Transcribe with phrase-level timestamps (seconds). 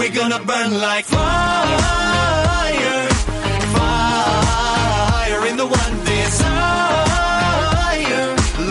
[0.00, 1.88] We're gonna burn like fire,
[3.76, 6.46] fire in the one desire.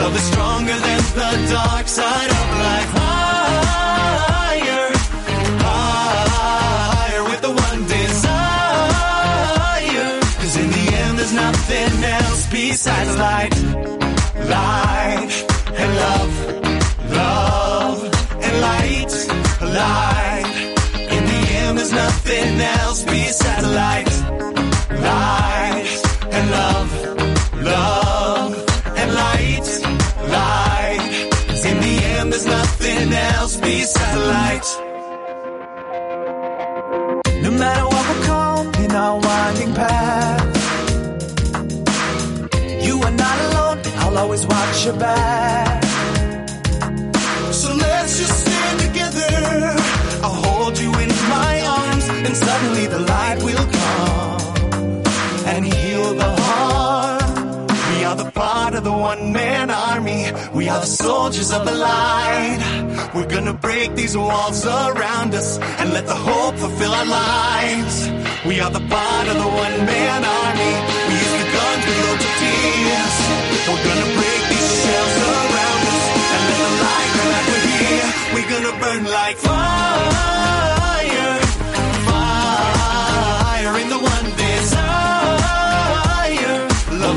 [0.01, 2.89] Love is stronger than the dark side of life.
[2.97, 4.91] Higher,
[5.67, 8.99] higher with the one desire.
[10.41, 13.55] Cause in the end there's nothing else besides light,
[14.49, 15.45] light
[15.77, 16.33] and love,
[17.11, 18.03] love
[18.41, 19.13] and light,
[19.61, 20.18] light.
[22.29, 24.11] Nothing else besides light,
[25.01, 26.01] light
[26.31, 26.91] and love,
[27.63, 28.53] love
[28.97, 29.67] and light,
[30.29, 31.29] light.
[31.65, 34.67] in the end there's nothing else besides light.
[37.41, 40.45] No matter what will come in our winding path,
[42.85, 43.81] you are not alone.
[44.01, 45.88] I'll always watch your back.
[52.25, 54.41] And suddenly the light will come
[55.53, 57.29] and heal the heart.
[57.91, 60.31] We are the part of the one man army.
[60.53, 62.59] We are the soldiers of the light.
[63.15, 67.95] We're gonna break these walls around us and let the hope fulfill our lives.
[68.45, 70.73] We are the part of the one man army.
[71.07, 73.15] We use the guns, we load the tears.
[73.67, 78.09] We're gonna break these shells around us and let the light come back we're here.
[78.33, 80.48] We're gonna burn like fire,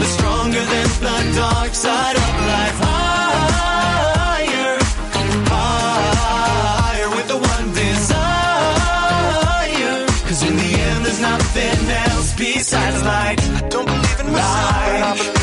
[0.02, 2.78] Love is stronger than the dark side of life.
[3.70, 4.78] Higher,
[5.46, 8.36] higher with the one desire.
[10.26, 13.40] Cause in the end there's nothing else besides light.
[13.40, 15.41] I don't believe in myself,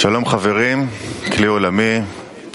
[0.00, 0.86] שלום חברים,
[1.36, 1.98] כלי עולמי,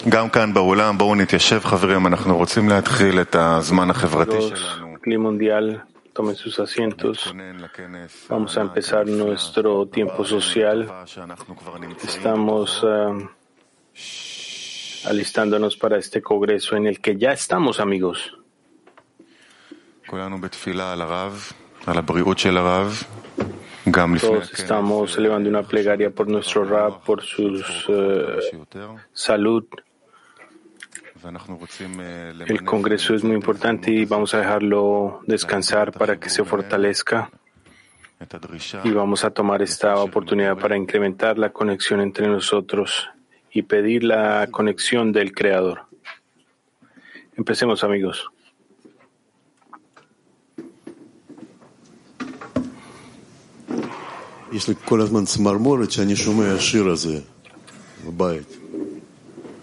[0.10, 4.96] גם כאן באולם, בואו נתיישב חברים, אנחנו רוצים להתחיל את הזמן החברתי שלנו.
[5.04, 5.78] Clima Mundial,
[6.14, 7.18] tomen sus asientos.
[7.18, 10.88] להתכונן לכנס Vamos a empezar nuestro tiempo social.
[11.06, 13.14] שאנחנו כבר נמצאים Estamos ah,
[15.10, 18.38] alistándonos para este congreso en el que ya estamos, amigos.
[23.93, 28.39] Todos estamos elevando una plegaria por nuestro Rab, por su eh,
[29.13, 29.65] salud.
[32.47, 37.31] El Congreso es muy importante y vamos a dejarlo descansar para que se fortalezca.
[38.83, 43.09] Y vamos a tomar esta oportunidad para incrementar la conexión entre nosotros
[43.53, 45.83] y pedir la conexión del Creador.
[47.37, 48.29] Empecemos, amigos.
[54.56, 57.20] יש לי כל הזמן צמרמורת שאני שומע השיר הזה
[58.06, 58.58] בבית.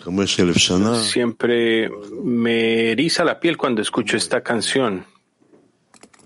[0.00, 1.90] חמש אלף שנה, Siempre
[2.24, 5.02] me eriza la piel cuando escucho esta canción,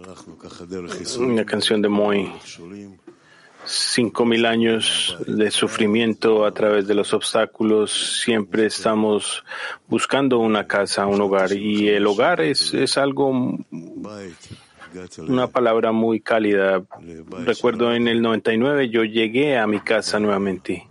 [0.00, 2.18] הלכנו ככה דרך ייסורים una canción de Moy.
[2.36, 2.90] מכשולים.
[3.64, 8.20] Cinco mil años de sufrimiento a través de los obstáculos.
[8.24, 9.44] Siempre estamos
[9.88, 11.52] buscando una casa, un hogar.
[11.52, 13.26] Y el hogar es, es algo,
[13.96, 14.65] בית, הגעתי
[15.27, 16.83] una palabra muy cálida.
[17.45, 20.87] Recuerdo en el 99 yo llegué a mi casa nuevamente.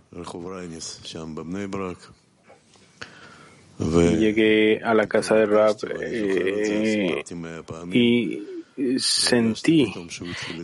[3.79, 7.23] Llegué a la casa de Rap eh,
[7.93, 8.43] y
[8.99, 9.93] sentí,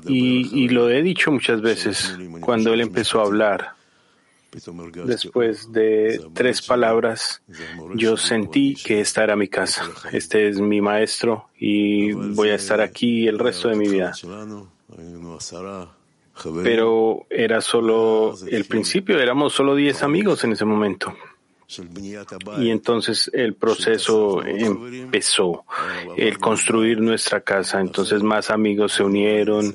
[0.08, 3.74] y, y lo he dicho muchas veces, cuando él empezó a hablar
[5.06, 7.42] Después de tres palabras,
[7.96, 9.90] yo sentí que esta era mi casa.
[10.12, 14.14] Este es mi maestro y voy a estar aquí el resto de mi vida.
[16.64, 21.16] Pero era solo el principio, éramos solo diez amigos en ese momento.
[22.60, 25.66] Y entonces el proceso empezó,
[26.18, 27.80] el construir nuestra casa.
[27.80, 29.74] Entonces más amigos se unieron,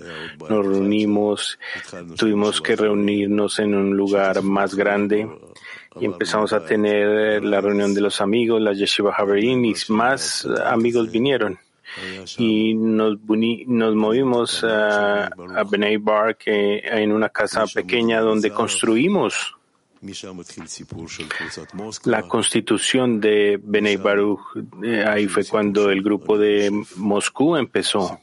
[0.48, 1.58] nos reunimos,
[2.16, 5.28] tuvimos que reunirnos en un lugar más grande
[6.00, 11.10] y empezamos a tener la reunión de los amigos, la Yeshiva Haverin y más amigos
[11.10, 11.58] vinieron.
[12.36, 15.64] Y nos, movimos a, a
[16.00, 19.57] Bar, que en una casa pequeña donde construimos
[22.04, 24.40] la constitución de Benei Baruch,
[24.82, 28.18] eh, ahí fue cuando el grupo de Moscú empezó.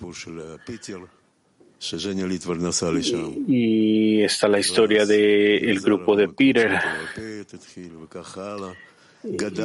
[3.48, 6.80] Y está la historia del grupo de Peter.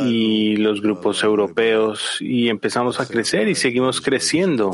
[0.06, 4.70] Y los grupos europeos y empezamos a crecer y seguimos creciendo.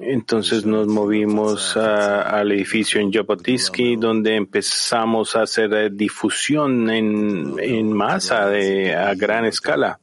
[0.00, 8.48] Entonces nos movimos al edificio en Jabotinsky, donde empezamos a hacer eh, difusión en, masa
[8.48, 9.98] de, a gran escala.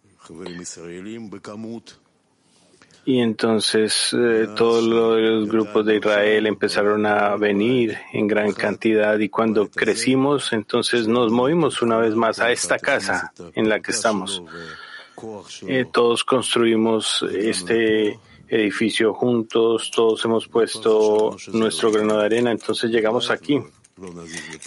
[3.08, 9.30] Y entonces eh, todos los grupos de Israel empezaron a venir en gran cantidad y
[9.30, 14.42] cuando crecimos, entonces nos movimos una vez más a esta casa en la que estamos.
[15.68, 23.30] Eh, todos construimos este edificio juntos, todos hemos puesto nuestro grano de arena, entonces llegamos
[23.30, 23.60] aquí.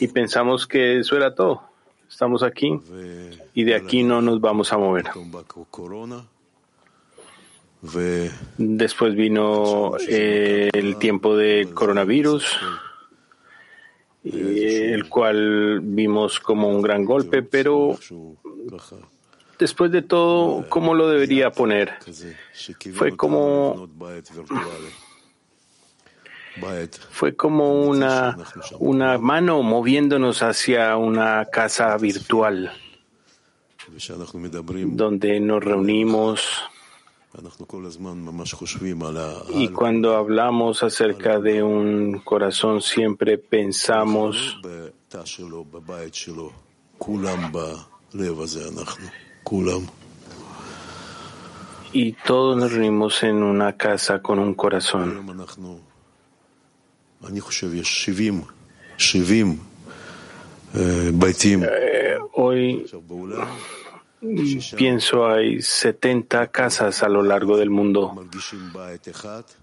[0.01, 1.63] y pensamos que eso era todo.
[2.09, 2.81] Estamos aquí
[3.55, 5.07] y de aquí no nos vamos a mover.
[8.57, 12.45] Después vino eh, el tiempo del coronavirus,
[14.25, 17.97] el cual vimos como un gran golpe, pero
[19.59, 21.95] después de todo, ¿cómo lo debería poner?
[22.95, 23.89] Fue como
[27.11, 28.37] fue como una,
[28.79, 32.73] una mano moviéndonos hacia una casa virtual
[34.97, 36.63] donde nos reunimos
[39.55, 44.59] y cuando hablamos acerca de un corazón siempre pensamos
[51.93, 55.27] y todos nos reunimos en una casa con un corazón.
[61.65, 62.87] Eh, hoy
[64.77, 68.15] pienso hay 70 casas a lo largo del mundo,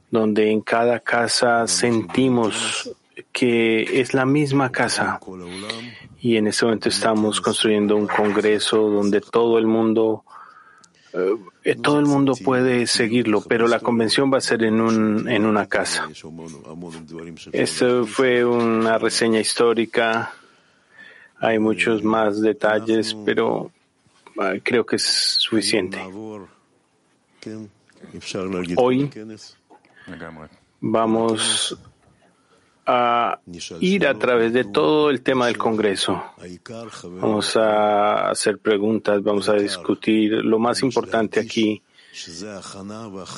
[0.10, 2.90] donde en cada casa sentimos
[3.31, 5.20] que es la misma casa
[6.25, 10.24] y en este momento estamos construyendo un congreso donde todo el mundo
[11.63, 15.45] eh, todo el mundo puede seguirlo, pero la convención va a ser en, un, en
[15.45, 16.10] una casa.
[17.51, 20.33] Esto fue una reseña histórica.
[21.38, 23.71] Hay muchos más detalles, pero
[24.39, 26.00] ah, creo que es suficiente.
[28.78, 29.12] Hoy
[30.81, 31.78] vamos
[32.86, 33.40] a
[33.80, 36.24] ir a través de todo el tema del Congreso.
[37.04, 40.34] Vamos a hacer preguntas, vamos a discutir.
[40.34, 41.82] Lo más importante aquí,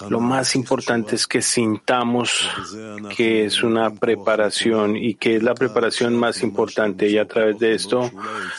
[0.10, 2.50] lo más importante es que sintamos
[3.16, 7.74] que es una preparación y que es la preparación más importante y a través de
[7.74, 8.12] esto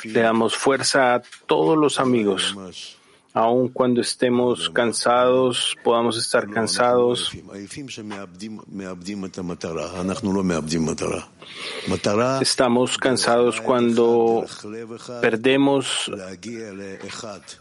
[0.03, 2.57] le damos fuerza a todos los amigos
[3.33, 7.33] aun cuando estemos cansados, podamos estar cansados.
[12.41, 14.47] Estamos cansados cuando
[15.21, 16.11] perdemos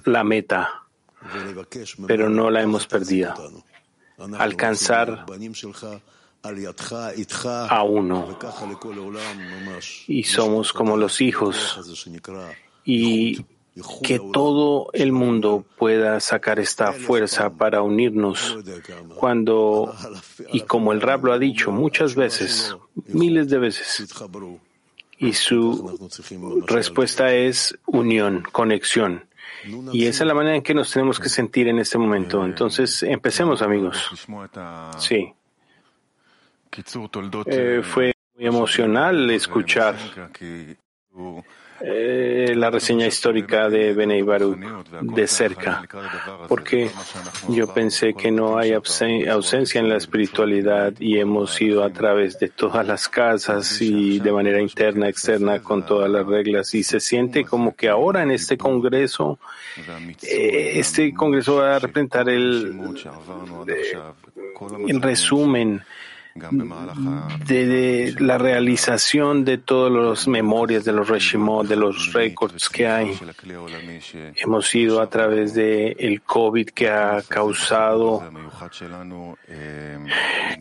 [0.05, 0.83] la meta,
[2.07, 3.33] pero no la hemos perdido.
[4.39, 5.25] Alcanzar
[7.69, 8.39] a uno.
[10.07, 11.79] Y somos como los hijos.
[12.85, 13.45] Y
[14.03, 18.57] que todo el mundo pueda sacar esta fuerza para unirnos
[19.15, 19.93] cuando,
[20.51, 22.75] y como el Rab lo ha dicho muchas veces,
[23.07, 24.15] miles de veces,
[25.19, 26.11] y su
[26.67, 29.25] respuesta es unión, conexión.
[29.91, 32.45] Y esa es la manera en que nos tenemos que sentir en este momento.
[32.45, 34.09] Entonces, empecemos, amigos.
[34.99, 35.33] Sí.
[37.47, 39.95] Eh, fue muy emocional escuchar
[41.79, 44.57] eh, la reseña histórica de Benei Baruch
[45.01, 45.83] de cerca,
[46.47, 46.89] porque
[47.49, 52.49] yo pensé que no hay ausencia en la espiritualidad y hemos ido a través de
[52.49, 57.45] todas las casas y de manera interna, externa, con todas las reglas y se siente
[57.45, 59.39] como que ahora en este congreso,
[60.23, 62.95] eh, este congreso va a representar el,
[63.67, 63.99] eh,
[64.87, 65.83] el resumen
[67.47, 73.17] de, la realización de todas las memorias de los Reshimot, de los récords que hay.
[74.35, 78.23] Hemos ido a través de el COVID que ha causado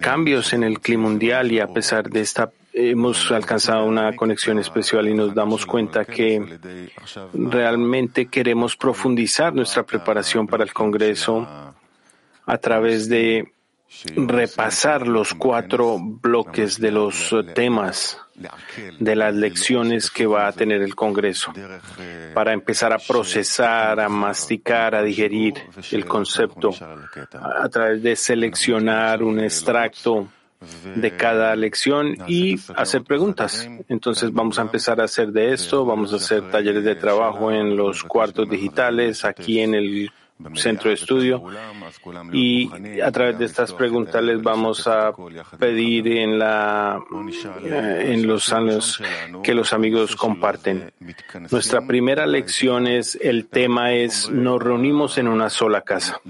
[0.00, 5.08] cambios en el clima mundial y a pesar de esta hemos alcanzado una conexión especial
[5.08, 6.58] y nos damos cuenta que
[7.32, 11.48] realmente queremos profundizar nuestra preparación para el Congreso
[12.44, 13.50] a través de
[14.16, 18.18] repasar los cuatro bloques de los temas
[18.98, 21.52] de las lecciones que va a tener el Congreso
[22.34, 25.54] para empezar a procesar, a masticar, a digerir
[25.90, 26.70] el concepto
[27.32, 30.28] a través de seleccionar un extracto
[30.94, 33.68] de cada lección y hacer preguntas.
[33.88, 37.76] Entonces vamos a empezar a hacer de esto, vamos a hacer talleres de trabajo en
[37.76, 40.10] los cuartos digitales, aquí en el
[40.54, 41.42] centro de estudio
[42.32, 45.12] y a través de estas preguntas les vamos a
[45.58, 47.00] pedir en la
[47.64, 49.00] eh, en los años
[49.42, 50.92] que los amigos comparten.
[51.50, 56.20] Nuestra primera lección es el tema es nos reunimos en una sola casa.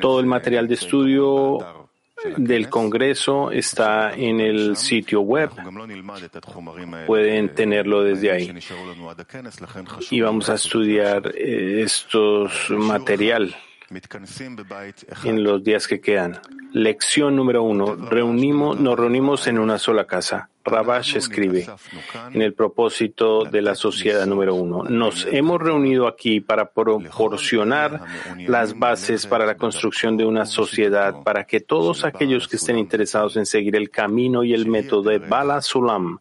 [0.00, 1.89] Todo el material de estudio
[2.36, 5.50] del Congreso está en el sitio web.
[7.06, 8.54] Pueden tenerlo desde ahí.
[10.10, 13.54] Y vamos a estudiar eh, estos material
[15.24, 16.40] en los días que quedan.
[16.72, 17.96] Lección número uno.
[17.96, 20.48] Reunimos, nos reunimos en una sola casa.
[20.64, 21.66] Rabash escribe
[22.32, 24.84] en el propósito de la sociedad número uno.
[24.84, 28.02] Nos hemos reunido aquí para proporcionar
[28.46, 33.36] las bases para la construcción de una sociedad para que todos aquellos que estén interesados
[33.36, 36.20] en seguir el camino y el método de Bala Sulam,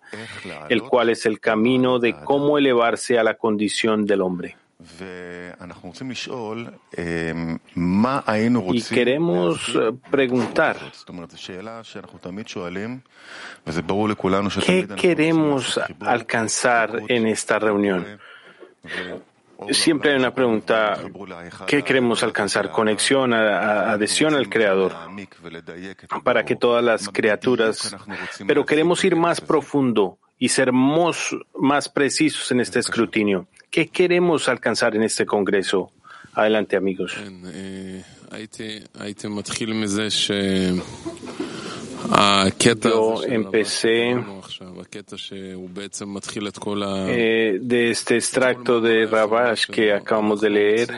[0.69, 4.55] el cual es el camino de cómo elevarse a la condición del hombre.
[8.73, 9.77] Y queremos
[10.09, 10.77] preguntar,
[14.65, 18.19] ¿qué queremos alcanzar en esta reunión?
[19.71, 20.97] Siempre hay una pregunta,
[21.67, 22.71] ¿qué queremos alcanzar?
[22.71, 24.95] Conexión, adhesión al Creador,
[26.23, 27.93] para que todas las criaturas,
[28.47, 33.45] pero queremos ir más profundo y ser más precisos en este escrutinio.
[33.69, 35.91] ¿Qué queremos alcanzar en este Congreso?
[36.33, 37.15] Adelante, amigos.
[42.83, 44.15] Yo empecé
[47.07, 50.89] eh, de este extracto de Rabash que acabamos de leer.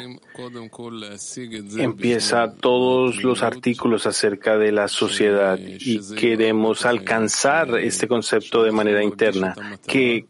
[1.78, 9.04] Empieza todos los artículos acerca de la sociedad y queremos alcanzar este concepto de manera
[9.04, 10.26] interna, que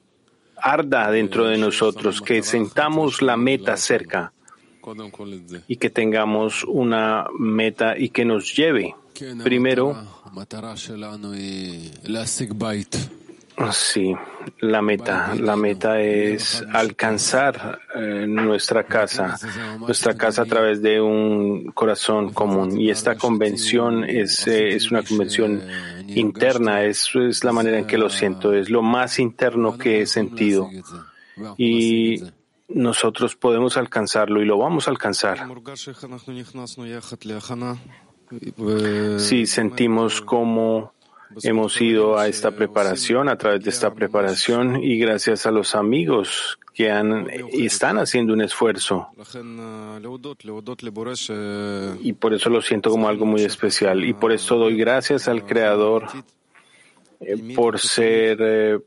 [0.62, 4.34] arda dentro de nosotros, que sentamos la meta cerca
[5.68, 8.96] y que tengamos una meta y que nos lleve
[9.44, 9.96] primero
[13.72, 14.16] Sí,
[14.60, 15.36] la meta.
[15.36, 19.38] La meta es alcanzar eh, nuestra casa,
[19.80, 22.80] nuestra casa a través de un corazón común.
[22.80, 25.62] Y esta convención es, eh, es una convención
[26.16, 30.06] interna, eso es la manera en que lo siento, es lo más interno que he
[30.06, 30.70] sentido.
[31.58, 32.22] Y
[32.68, 35.48] nosotros podemos alcanzarlo y lo vamos a alcanzar.
[39.18, 40.94] Si sentimos como
[41.44, 46.60] hemos ido a esta preparación, a través de esta preparación y gracias a los amigos
[46.82, 49.10] que han, están haciendo un esfuerzo.
[52.02, 54.04] Y por eso lo siento como algo muy especial.
[54.04, 56.08] Y por eso doy gracias al Creador
[57.20, 58.80] eh, por ser eh,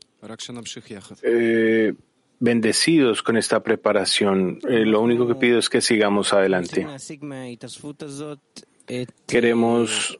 [1.23, 1.93] eh,
[2.39, 4.59] bendecidos con esta preparación.
[4.63, 6.85] lo único que pido es que sigamos adelante.
[9.25, 10.19] Queremos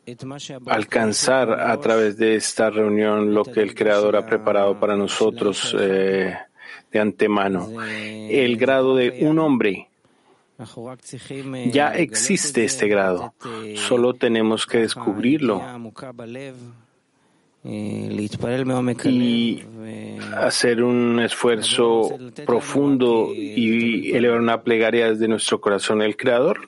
[0.68, 6.36] alcanzar a través de esta reunión lo que el Creador ha preparado para nosotros eh,
[6.96, 7.70] de antemano.
[7.82, 9.90] El grado de un hombre.
[11.72, 13.34] Ya existe este grado.
[13.76, 15.62] Solo tenemos que descubrirlo
[19.04, 19.64] y
[20.38, 26.02] hacer un esfuerzo profundo y elevar una plegaria desde nuestro corazón.
[26.02, 26.62] El Creador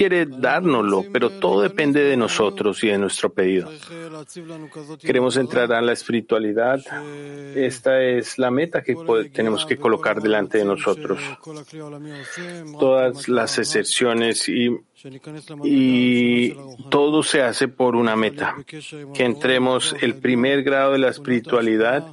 [0.00, 3.70] quiere dárnoslo, pero todo depende de nosotros y de nuestro pedido.
[4.98, 6.80] Queremos entrar a la espiritualidad.
[7.54, 8.96] Esta es la meta que
[9.30, 11.20] tenemos que colocar delante de nosotros.
[12.78, 14.70] Todas las excepciones y,
[15.64, 16.54] y
[16.88, 18.56] todo se hace por una meta.
[19.12, 22.06] Que entremos el primer grado de la espiritualidad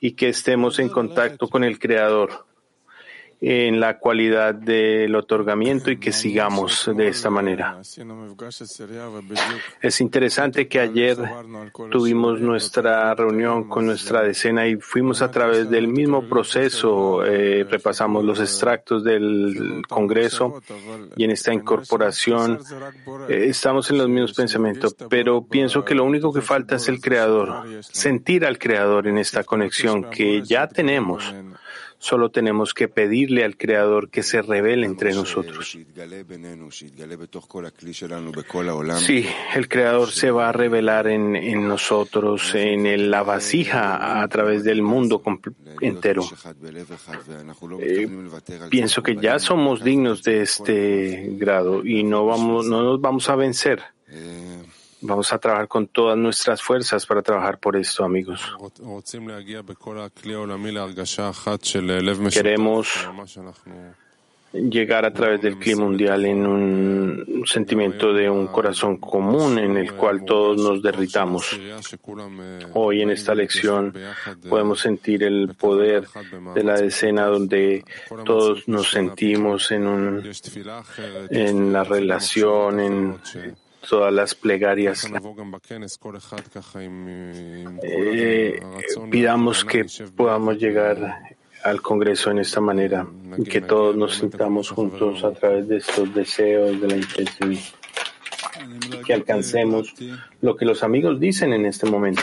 [0.00, 2.46] y que estemos en contacto con el Creador
[3.40, 7.78] en la cualidad del otorgamiento y que sigamos de esta manera.
[9.82, 11.18] Es interesante que ayer
[11.90, 18.24] tuvimos nuestra reunión con nuestra decena y fuimos a través del mismo proceso, eh, repasamos
[18.24, 20.62] los extractos del Congreso
[21.16, 22.58] y en esta incorporación
[23.28, 27.00] eh, estamos en los mismos pensamientos, pero pienso que lo único que falta es el
[27.00, 31.34] Creador, sentir al Creador en esta conexión que ya tenemos
[31.98, 35.74] Solo tenemos que pedirle al Creador que se revele entre nosotros.
[39.00, 44.28] Sí, el Creador se va a revelar en, en nosotros, en el- la vasija, a
[44.28, 45.22] través del mundo
[45.80, 46.22] entero.
[47.80, 48.06] Eh,
[48.70, 53.36] pienso que ya somos dignos de este grado y no, vamos, no nos vamos a
[53.36, 53.82] vencer.
[55.02, 58.40] Vamos a trabajar con todas nuestras fuerzas para trabajar por esto, amigos.
[62.32, 62.88] queremos
[64.52, 69.92] Llegar a través del clima mundial en un sentimiento de un corazón común en el
[69.92, 71.58] cual todos nos derritamos.
[72.72, 73.92] Hoy en esta lección
[74.48, 76.06] podemos sentir el poder
[76.54, 77.84] de la decena donde
[78.24, 80.30] todos nos sentimos en, un,
[81.30, 83.18] en la relación, en
[83.88, 85.06] todas las plegarias.
[87.82, 88.60] Eh,
[89.10, 95.24] pidamos que podamos llegar al Congreso en esta manera y que todos nos sintamos juntos
[95.24, 97.58] a través de estos deseos, de la intención,
[99.04, 99.94] que alcancemos
[100.40, 102.22] lo que los amigos dicen en este momento.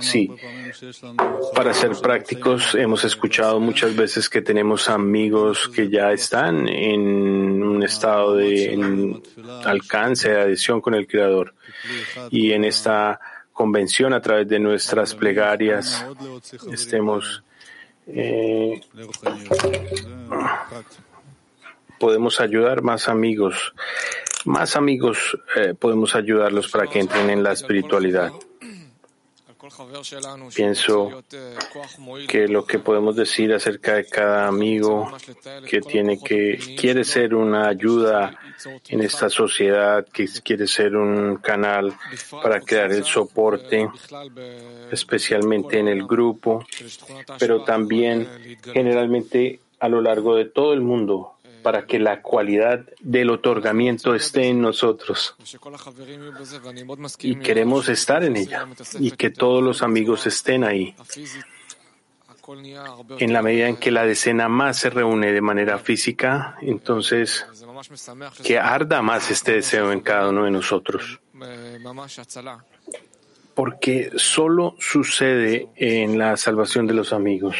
[0.00, 0.30] Sí,
[1.54, 7.82] para ser prácticos, hemos escuchado muchas veces que tenemos amigos que ya están en un
[7.82, 9.20] estado de
[9.64, 11.54] alcance, de adhesión con el Creador.
[12.30, 13.20] Y en esta
[13.52, 16.04] convención, a través de nuestras plegarias,
[16.72, 17.42] estemos
[18.06, 18.80] eh,
[21.98, 23.74] podemos ayudar más amigos,
[24.48, 28.32] más amigos eh, podemos ayudarlos para que entren en la espiritualidad.
[30.54, 31.22] Pienso
[32.26, 35.12] que lo que podemos decir acerca de cada amigo
[35.68, 38.38] que tiene que quiere ser una ayuda
[38.88, 41.92] en esta sociedad, que quiere ser un canal
[42.42, 43.90] para crear el soporte,
[44.90, 46.64] especialmente en el grupo,
[47.38, 48.26] pero también
[48.72, 54.48] generalmente a lo largo de todo el mundo, para que la cualidad del otorgamiento esté
[54.48, 55.36] en nosotros.
[57.20, 58.66] Y queremos estar en ella
[58.98, 60.94] y que todos los amigos estén ahí.
[63.18, 67.46] En la medida en que la decena más se reúne de manera física, entonces
[68.42, 71.20] que arda más este deseo en cada uno de nosotros.
[73.54, 77.56] Porque solo sucede en la salvación de los amigos.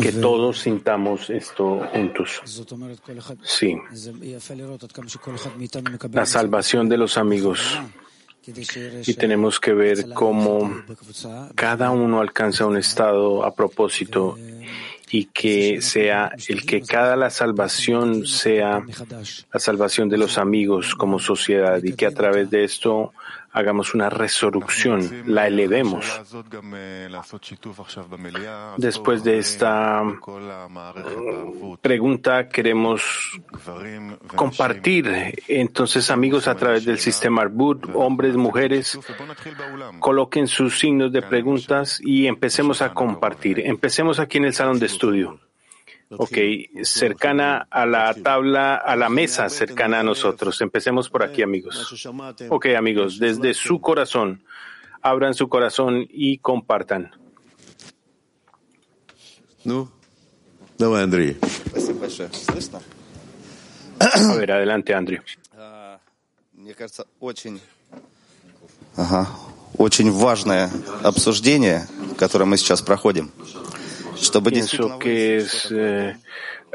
[0.00, 2.40] Que todos sintamos esto juntos.
[3.42, 3.76] Sí.
[6.12, 7.80] La salvación de los amigos.
[9.06, 10.84] Y tenemos que ver cómo
[11.56, 14.38] cada uno alcanza un estado a propósito
[15.10, 18.84] y que sea el que cada la salvación sea
[19.52, 23.12] la salvación de los amigos como sociedad y que a través de esto
[23.56, 26.04] hagamos una resurrección, la elevemos.
[28.76, 30.02] Después de esta
[31.80, 33.02] pregunta queremos
[34.34, 38.98] compartir entonces amigos a través del sistema Arbut, hombres, mujeres,
[40.00, 43.60] coloquen sus signos de preguntas y empecemos a compartir.
[43.60, 45.40] Empecemos aquí en el salón de estudio.
[46.09, 46.37] Ok,
[46.83, 50.59] cercana a la tabla, a la mesa cercana a nosotros.
[50.61, 52.05] Empecemos por aquí, amigos.
[52.49, 54.43] Ok, amigos, desde su corazón,
[55.01, 57.11] abran su corazón y compartan.
[59.63, 59.89] Ну,
[60.77, 61.37] давай, Андрей.
[61.69, 62.29] Спасибо большое.
[62.33, 62.81] Слышно?
[63.99, 65.21] A ver, adelante, Andrew.
[65.53, 65.99] А,
[66.53, 67.61] Мне кажется, очень,
[68.95, 69.27] ага,
[69.77, 70.71] очень важное
[71.03, 73.31] обсуждение, которое мы сейчас проходим.
[74.50, 76.16] Pienso que es eh,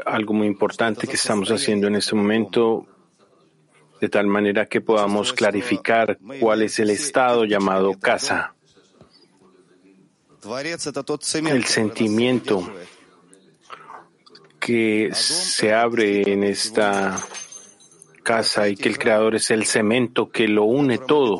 [0.06, 2.86] algo muy importante que estamos haciendo en este momento,
[4.00, 8.54] de tal manera que podamos clarificar cuál es el estado llamado casa.
[11.46, 12.72] El sentimiento
[14.60, 17.20] que se abre en esta
[18.22, 21.38] casa y que el creador es el cemento que lo une todo.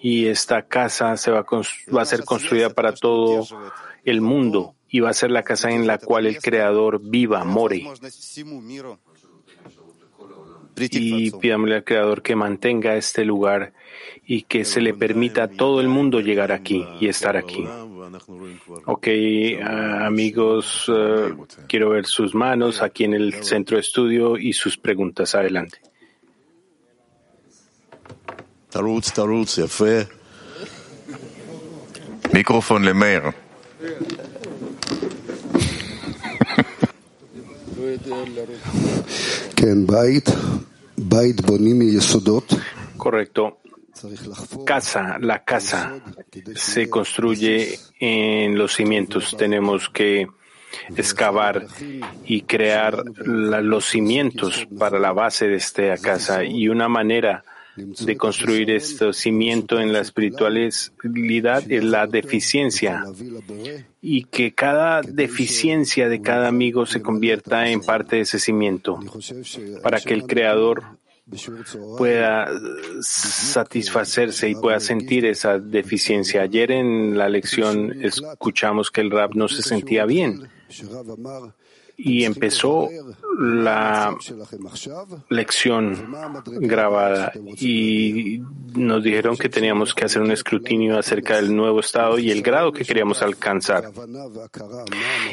[0.00, 1.44] Y esta casa se va
[2.00, 3.46] a ser construida para todo
[4.04, 7.84] el mundo y va a ser la casa en la cual el Creador viva, more.
[10.76, 13.72] Y pidámosle al Creador que mantenga este lugar
[14.26, 17.64] y que se le permita a todo el mundo llegar aquí y estar aquí.
[18.86, 19.08] Ok,
[19.62, 21.30] ah, amigos, ah,
[21.68, 25.34] quiero ver sus manos aquí en el centro de estudio y sus preguntas.
[25.34, 25.80] Adelante.
[32.32, 33.49] Micrófono Lemer.
[42.96, 43.58] Correcto.
[44.64, 46.00] Casa, la casa
[46.54, 49.36] se construye en los cimientos.
[49.36, 50.26] Tenemos que
[50.96, 51.66] excavar
[52.24, 56.44] y crear los cimientos para la base de esta casa.
[56.44, 57.44] Y una manera
[57.76, 63.04] de construir este cimiento en la espiritualidad es la deficiencia
[64.00, 68.98] y que cada deficiencia de cada amigo se convierta en parte de ese cimiento
[69.82, 70.98] para que el creador
[71.96, 72.48] pueda
[73.00, 76.42] satisfacerse y pueda sentir esa deficiencia.
[76.42, 80.48] Ayer en la lección escuchamos que el rap no se sentía bien
[82.02, 82.88] y empezó
[83.38, 84.16] la
[85.28, 86.14] lección
[86.60, 88.40] grabada y
[88.74, 92.72] nos dijeron que teníamos que hacer un escrutinio acerca del nuevo estado y el grado
[92.72, 93.90] que queríamos alcanzar.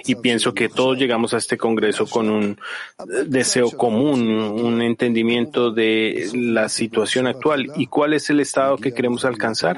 [0.05, 2.59] Y pienso que todos llegamos a este congreso con un
[3.25, 9.25] deseo común, un entendimiento de la situación actual y cuál es el estado que queremos
[9.25, 9.77] alcanzar.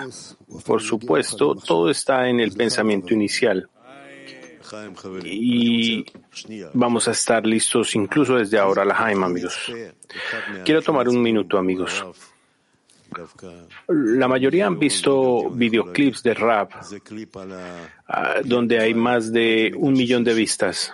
[0.65, 3.69] Por supuesto, todo está en el pensamiento inicial
[5.25, 6.05] y
[6.73, 9.71] vamos a estar listos incluso desde ahora, la Jaime, amigos.
[10.65, 12.05] Quiero tomar un minuto, amigos.
[13.87, 16.71] La mayoría han visto videoclips de rap
[18.07, 20.93] ah, donde hay más de un millón de vistas.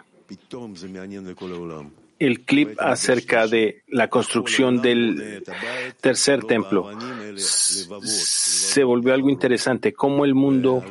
[2.17, 5.43] El clip acerca de la construcción del
[5.99, 6.89] tercer templo
[7.37, 10.83] se volvió algo interesante, cómo el mundo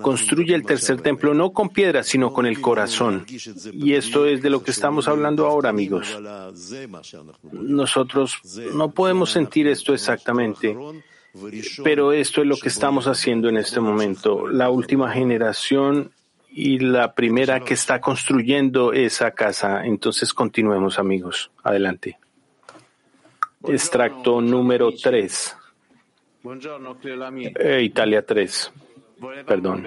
[0.00, 3.24] construye el tercer templo no con piedras, sino con el corazón.
[3.72, 6.18] Y esto es de lo que estamos hablando ahora, amigos.
[7.52, 8.38] Nosotros
[8.74, 10.76] no podemos sentir esto exactamente,
[11.84, 14.48] pero esto es lo que estamos haciendo en este momento.
[14.48, 16.10] La última generación
[16.54, 19.84] y la primera que está construyendo esa casa.
[19.84, 21.50] Entonces continuemos, amigos.
[21.62, 22.18] Adelante.
[23.66, 25.56] Extracto número 3.
[26.42, 27.52] Buongiorno, Clio Lamy.
[27.82, 28.72] Italia 3.
[29.18, 29.86] Volevamo- Perdón.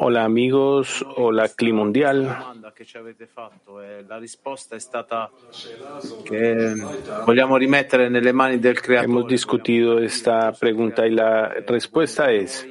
[0.00, 2.36] Hola amigos, hola Cli la Mundial.
[8.52, 12.64] e del Hemos discutido esta pregunta y la respuesta es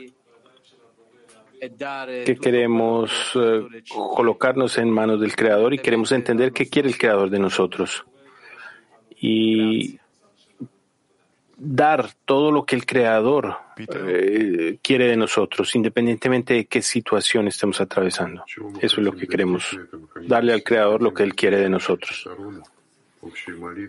[1.60, 3.84] que queremos eh,
[4.16, 8.06] colocarnos en manos del Creador y queremos entender qué quiere el Creador de nosotros.
[9.20, 10.00] Y
[11.58, 17.82] dar todo lo que el Creador eh, quiere de nosotros, independientemente de qué situación estemos
[17.82, 18.44] atravesando.
[18.80, 19.78] Eso es lo que queremos,
[20.28, 22.30] darle al Creador lo que Él quiere de nosotros.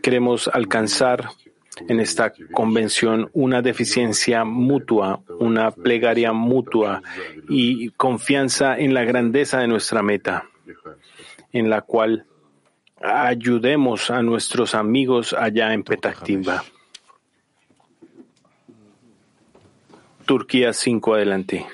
[0.02, 1.28] Queremos alcanzar
[1.88, 7.02] en esta convención una deficiencia mutua, una plegaria mutua
[7.48, 10.48] y confianza en la grandeza de nuestra meta,
[11.52, 12.26] en la cual
[13.00, 16.64] ayudemos a nuestros amigos allá en Petactiva.
[20.26, 21.66] Turquía 5 adelante.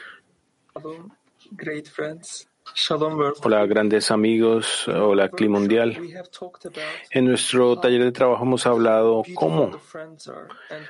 [3.43, 5.97] Hola grandes amigos, hola Cli Mundial.
[7.11, 9.71] En nuestro taller de trabajo hemos hablado cómo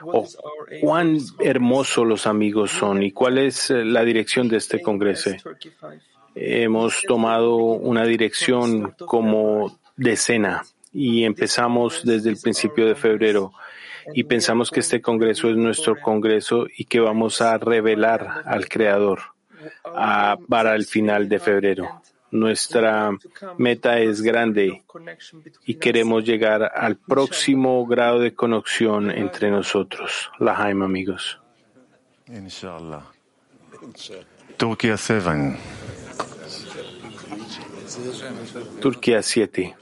[0.03, 0.27] o
[0.81, 5.31] cuán hermosos los amigos son y cuál es eh, la dirección de este congreso.
[6.35, 13.53] Hemos tomado una dirección como decena y empezamos desde el principio de febrero
[14.15, 19.34] y pensamos que este congreso es nuestro congreso y que vamos a revelar al Creador
[19.85, 22.01] a- para el final de febrero.
[22.31, 23.11] Nuestra
[23.59, 24.83] meta es grande
[25.67, 30.31] y queremos llegar al próximo grado de conexión entre nosotros.
[30.41, 31.39] La Jaime, amigos.
[32.29, 33.03] Inshallah.
[34.57, 35.57] Turquía 7.
[38.81, 39.75] Turquía 7.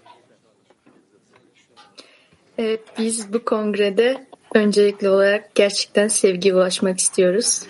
[2.59, 7.63] Ee, Biz bu kongrede öncelikli olarak gerçekten sevgiye ulaşmak istiyoruz.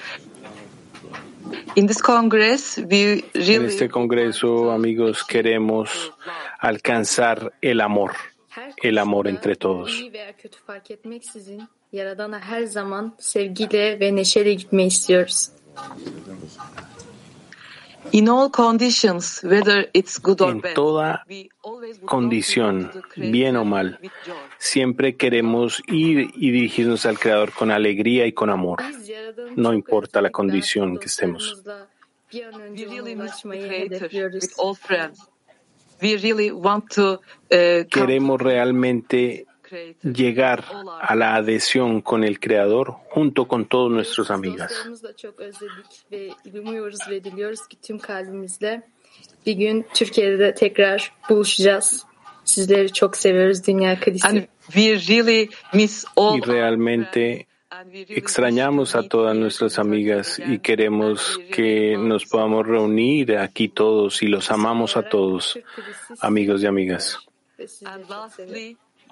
[1.77, 1.87] En
[3.35, 6.13] really este congreso, amigos, queremos
[6.59, 8.13] alcanzar el amor,
[8.77, 9.93] el amor entre todos.
[20.49, 21.25] En toda
[22.05, 23.99] condición, bien o mal,
[24.59, 28.81] siempre queremos ir y dirigirnos al Creador con alegría y con amor.
[29.57, 31.63] No importa la condición que estemos.
[37.51, 39.47] uh, Queremos realmente.
[40.03, 40.65] Llegar
[41.01, 44.31] a la adhesión con el Creador junto con todos nuestros
[49.47, 52.05] bir gün Türkiye'de tekrar buluşacağız.
[52.45, 54.01] Sizleri çok seviyoruz Dünya
[56.17, 57.47] all Y realmente
[58.09, 64.51] extrañamos a todas nuestras amigas y queremos que nos podamos reunir aquí todos y los
[64.51, 65.59] amamos a todos,
[66.21, 67.19] amigos y amigas.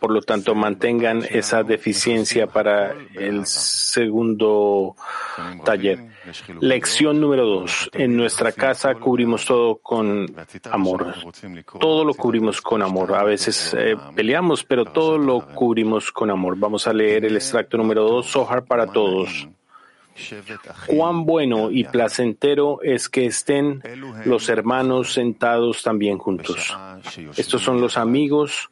[0.00, 4.96] Por lo tanto, mantengan esa deficiencia para el segundo
[5.62, 6.06] taller.
[6.60, 7.90] Lección número dos.
[7.92, 10.34] En nuestra casa cubrimos todo con
[10.70, 11.14] amor.
[11.78, 13.14] Todo lo cubrimos con amor.
[13.14, 16.56] A veces eh, peleamos, pero todo lo cubrimos con amor.
[16.56, 19.48] Vamos a leer el extracto número dos, Sohar para todos.
[20.86, 23.82] Cuán bueno y placentero es que estén
[24.24, 26.76] los hermanos sentados también juntos.
[27.36, 28.70] Estos son los amigos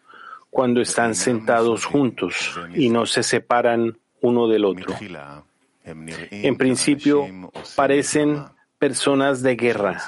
[0.51, 4.95] cuando están sentados juntos y no se separan uno del otro.
[5.85, 7.27] En principio
[7.77, 8.45] parecen
[8.79, 10.03] personas de guerra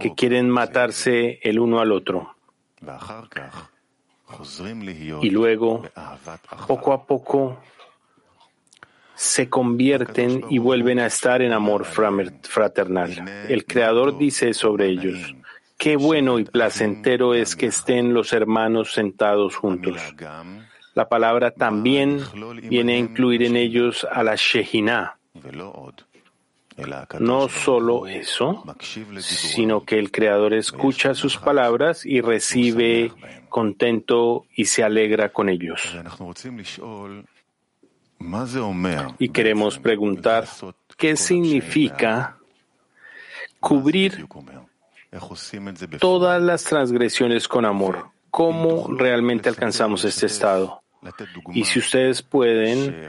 [0.00, 2.34] que quieren matarse el uno al otro
[5.22, 5.82] y luego,
[6.66, 7.58] poco a poco,
[9.14, 13.28] se convierten y vuelven a estar en amor fraternal.
[13.48, 15.34] El Creador dice sobre ellos,
[15.80, 19.96] qué bueno y placentero es que estén los hermanos sentados juntos.
[20.94, 22.20] La palabra también
[22.68, 25.16] viene a incluir en ellos a la Shehinah.
[27.18, 28.64] No solo eso,
[29.20, 33.12] sino que el Creador escucha sus palabras y recibe
[33.48, 35.96] contento y se alegra con ellos.
[39.18, 40.46] Y queremos preguntar,
[40.98, 42.36] ¿qué significa
[43.60, 44.26] cubrir
[45.98, 48.10] todas las transgresiones con amor.
[48.30, 50.82] ¿Cómo realmente alcanzamos este estado?
[51.52, 53.08] Y si ustedes pueden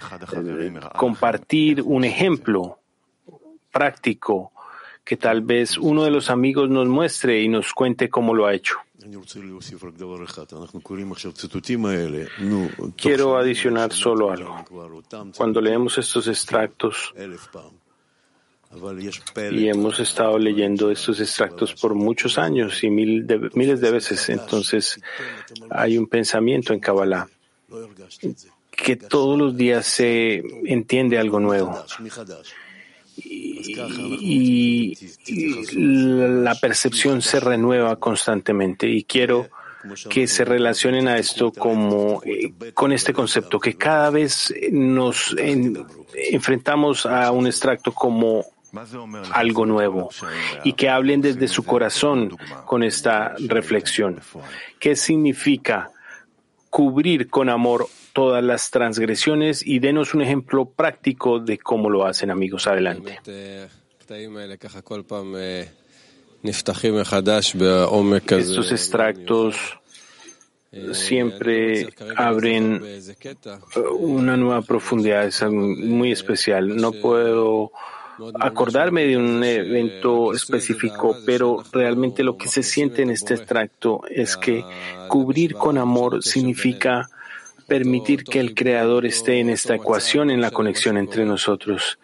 [0.98, 2.80] compartir un ejemplo
[3.72, 4.52] práctico
[5.04, 8.54] que tal vez uno de los amigos nos muestre y nos cuente cómo lo ha
[8.54, 8.78] hecho.
[12.96, 14.64] Quiero adicionar solo algo.
[15.36, 17.14] Cuando leemos estos extractos,
[19.52, 24.30] y hemos estado leyendo estos extractos por muchos años y miles de veces.
[24.30, 25.00] Entonces,
[25.70, 27.28] hay un pensamiento en Kabbalah
[28.72, 31.84] que todos los días se entiende algo nuevo.
[33.18, 34.98] Y,
[35.76, 38.88] la percepción se renueva constantemente.
[38.88, 39.50] Y quiero
[40.10, 47.06] que se relacionen a esto como eh, con este concepto, que cada vez nos enfrentamos
[47.06, 48.46] a un extracto como
[49.34, 50.10] algo nuevo
[50.64, 54.20] y que hablen desde su corazón con esta reflexión.
[54.80, 55.92] ¿Qué significa
[56.70, 59.66] cubrir con amor todas las transgresiones?
[59.66, 62.68] Y denos un ejemplo práctico de cómo lo hacen, amigos.
[62.68, 63.20] Adelante.
[68.38, 69.56] Estos extractos
[70.94, 76.76] siempre abren eh, una nueva profundidad, es muy especial.
[76.76, 77.72] No puedo
[78.40, 84.38] acordarme de un evento específico, pero realmente lo que se siente en este extracto es
[84.38, 84.64] que
[85.08, 87.10] cubrir con amor significa
[87.72, 92.00] permitir que el Creador esté en esta ecuación, en la conexión entre nosotros.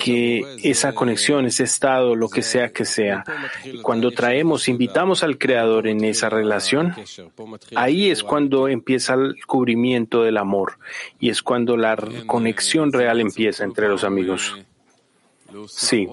[0.00, 3.22] Que esa conexión, ese estado, lo que sea que sea,
[3.82, 6.92] cuando traemos, invitamos al Creador en esa relación,
[7.76, 10.78] ahí es cuando empieza el cubrimiento del amor
[11.20, 11.96] y es cuando la
[12.26, 14.56] conexión real empieza entre los amigos.
[15.68, 16.08] Sí,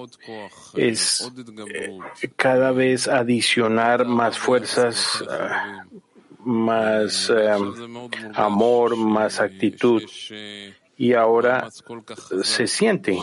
[0.74, 1.30] es
[1.72, 1.98] eh,
[2.36, 5.84] cada vez adicionar más fuerzas, ah,
[6.44, 7.50] más eh,
[8.34, 10.02] amor, más actitud.
[10.96, 11.68] Y ahora
[12.42, 13.18] se siente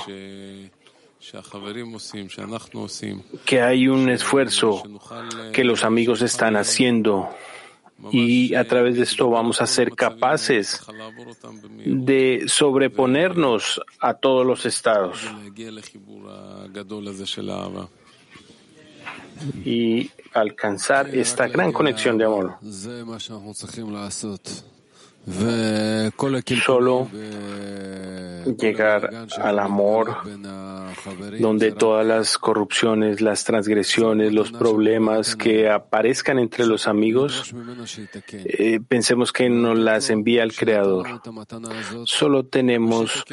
[3.46, 4.84] que hay un esfuerzo
[5.54, 7.30] que los amigos están haciendo
[8.12, 10.82] y a través de esto vamos a ser capaces
[11.86, 15.20] de sobreponernos a todos los estados.
[19.66, 22.58] Y alcanzar esta gran conexión de amor.
[26.64, 27.10] Solo
[28.58, 30.18] llegar al amor,
[31.40, 37.54] donde todas las corrupciones, las transgresiones, los problemas que aparezcan entre los amigos,
[38.32, 41.22] eh, pensemos que nos las envía el Creador.
[42.06, 43.24] Solo tenemos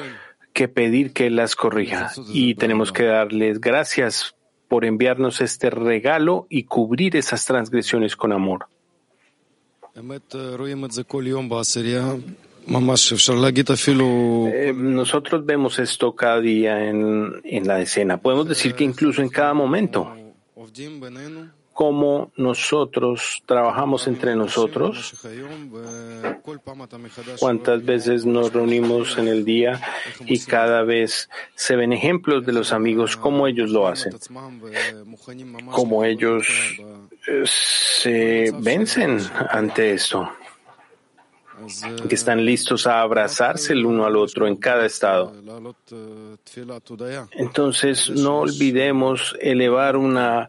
[0.52, 4.34] que pedir que Él las corrija y tenemos que darles gracias
[4.68, 8.66] por enviarnos este regalo y cubrir esas transgresiones con amor.
[14.52, 18.18] Eh, nosotros vemos esto cada día en, en la escena.
[18.18, 20.14] Podemos decir que incluso en cada momento,
[21.76, 25.12] como nosotros trabajamos entre nosotros,
[27.38, 29.82] cuántas veces nos reunimos en el día
[30.24, 34.14] y cada vez se ven ejemplos de los amigos, cómo ellos lo hacen,
[35.70, 36.46] cómo ellos
[37.28, 39.18] eh, se vencen
[39.50, 40.30] ante esto
[42.08, 45.32] que están listos a abrazarse el uno al otro en cada estado.
[47.32, 50.48] Entonces, no olvidemos elevar una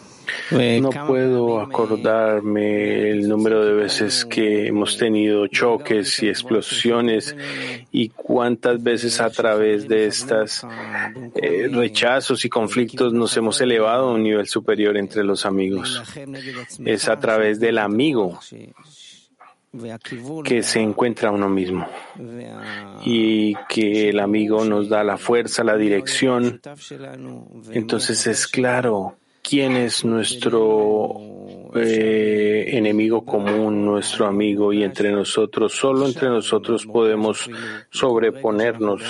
[0.51, 7.35] No puedo acordarme el número de veces que hemos tenido choques y explosiones
[7.91, 10.65] y cuántas veces a través de estas
[11.35, 16.01] eh, rechazos y conflictos nos hemos elevado a un nivel superior entre los amigos.
[16.85, 18.39] Es a través del amigo
[20.43, 21.87] que se encuentra uno mismo
[23.05, 26.59] y que el amigo nos da la fuerza, la dirección.
[27.71, 31.15] Entonces es claro quién es nuestro
[31.75, 37.49] eh, enemigo común, nuestro amigo, y entre nosotros, solo entre nosotros podemos
[37.89, 39.01] sobreponernos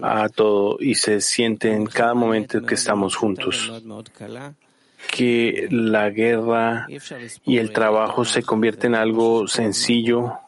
[0.00, 3.72] a todo y se siente en cada momento que estamos juntos
[5.10, 6.86] que la guerra
[7.44, 10.38] y el trabajo se convierten en algo sencillo.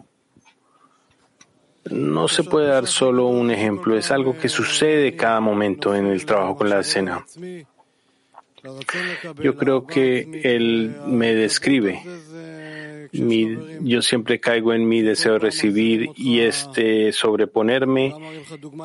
[1.90, 6.24] No se puede dar solo un ejemplo, es algo que sucede cada momento en el
[6.26, 7.24] trabajo con la escena.
[9.42, 12.02] Yo creo que él me describe.
[13.12, 18.14] yo siempre caigo en mi deseo de recibir y este sobreponerme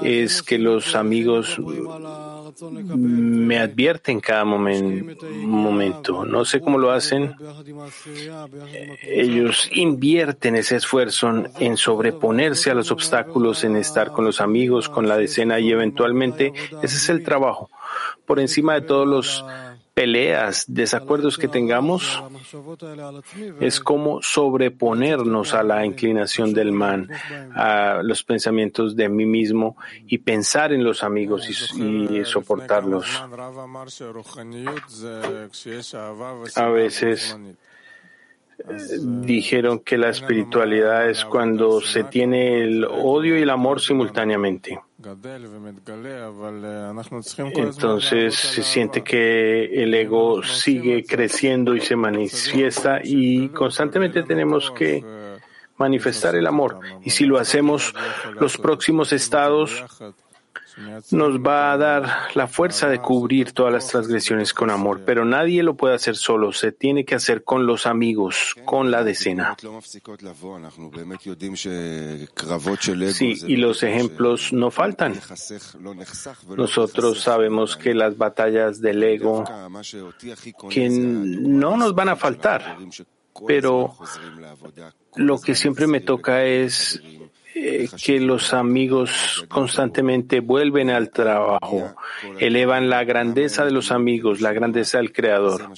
[0.01, 1.59] es que los amigos
[2.61, 6.25] me advierten cada momento.
[6.25, 7.35] No sé cómo lo hacen.
[9.01, 15.07] Ellos invierten ese esfuerzo en sobreponerse a los obstáculos, en estar con los amigos, con
[15.07, 17.69] la decena y eventualmente ese es el trabajo.
[18.25, 19.45] Por encima de todos los
[19.95, 22.21] peleas, desacuerdos que tengamos,
[23.61, 27.09] es como sobreponernos a la inclinación del man,
[27.55, 33.05] a los pensamientos de mí mismo y pensar en los amigos y, soportarlos.
[36.55, 37.37] A veces
[39.01, 44.79] dijeron que la espiritualidad es cuando se tiene el odio y el amor simultáneamente.
[47.55, 55.03] Entonces se siente que el ego sigue creciendo y se manifiesta y constantemente tenemos que
[55.77, 56.79] manifestar el amor.
[57.03, 57.93] Y si lo hacemos,
[58.39, 59.83] los próximos estados
[61.11, 65.63] nos va a dar la fuerza de cubrir todas las transgresiones con amor, pero nadie
[65.63, 69.55] lo puede hacer solo, se tiene que hacer con los amigos, con la decena.
[73.13, 75.19] Sí, y los ejemplos no faltan.
[76.55, 79.43] Nosotros sabemos que las batallas del ego,
[80.69, 82.77] que no nos van a faltar,
[83.47, 83.95] pero
[85.15, 87.01] lo que siempre me toca es
[87.57, 91.95] eh, que los amigos constantemente vuelven al trabajo,
[92.37, 95.69] elevan la grandeza de los amigos, la grandeza del Creador.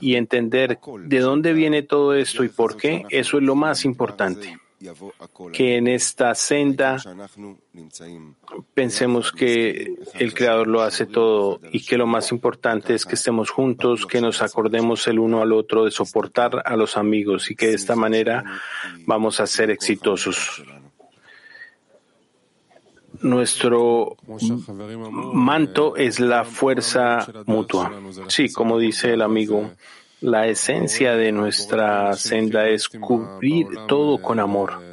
[0.00, 4.56] Y entender de dónde viene todo esto y por qué, eso es lo más importante.
[5.52, 6.98] Que en esta senda
[8.72, 13.50] pensemos que el Creador lo hace todo y que lo más importante es que estemos
[13.50, 17.68] juntos, que nos acordemos el uno al otro de soportar a los amigos y que
[17.68, 18.44] de esta manera
[19.04, 20.62] vamos a ser exitosos
[23.22, 24.16] nuestro
[25.32, 27.92] manto es la fuerza mutua.
[28.28, 29.70] Sí, como dice el amigo,
[30.20, 34.91] la esencia de nuestra senda es cubrir todo con amor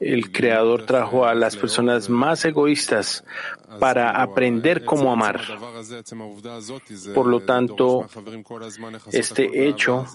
[0.00, 3.24] el Creador trajo a las personas más egoístas
[3.80, 5.40] para aprender cómo amar.
[7.14, 8.06] Por lo tanto,
[9.12, 10.06] este hecho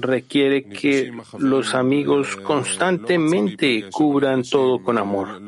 [0.00, 5.40] requiere que los amigos constantemente cubran todo con amor.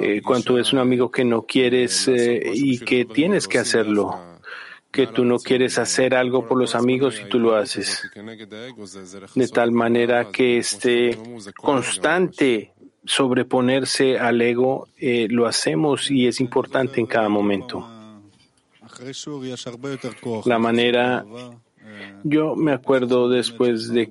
[0.00, 0.20] Eh,
[0.58, 4.31] es un amigo que no quieres eh, y que tienes que hacerlo
[4.92, 8.02] que tú no quieres hacer algo por los amigos y tú lo haces.
[9.34, 11.18] De tal manera que este
[11.56, 12.72] constante
[13.04, 17.88] sobreponerse al ego eh, lo hacemos y es importante en cada momento.
[20.44, 21.24] La manera,
[22.22, 24.10] yo me acuerdo después de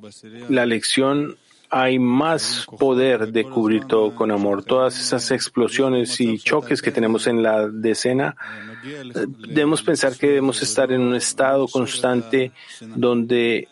[0.50, 1.38] la lección,
[1.72, 4.64] hay más poder de cubrir todo con amor.
[4.64, 8.36] Todas esas explosiones y choques que tenemos en la decena,
[8.84, 12.52] eh, debemos pensar que debemos estar en un estado constante
[12.82, 13.70] donde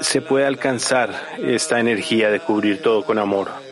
[0.00, 1.10] se puede alcanzar
[1.42, 3.65] esta energía de cubrir todo con amor.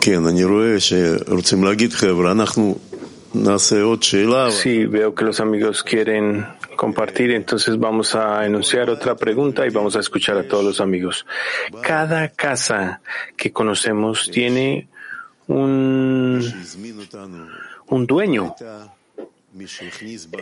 [0.00, 2.78] כן, אני רואה שרוצים להגיד, חבר'ה, אנחנו
[3.34, 4.48] נעשה עוד שאלה.
[4.50, 9.96] Sí, veo que los amigos quieren compartir, entonces vamos a enunciar otra pregunta y vamos
[9.96, 11.26] a escuchar a todos los amigos.
[11.82, 13.00] Cada casa
[13.36, 14.88] que conocemos tiene
[15.48, 16.42] un,
[17.88, 18.54] un dueño.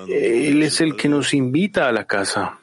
[0.09, 2.59] Él es el que nos invita a la casa,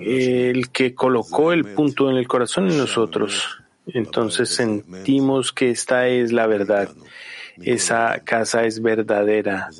[0.00, 3.58] el que colocó el punto en el corazón en nosotros.
[3.86, 6.90] Entonces sentimos que esta es la verdad,
[7.62, 9.70] esa casa es verdadera.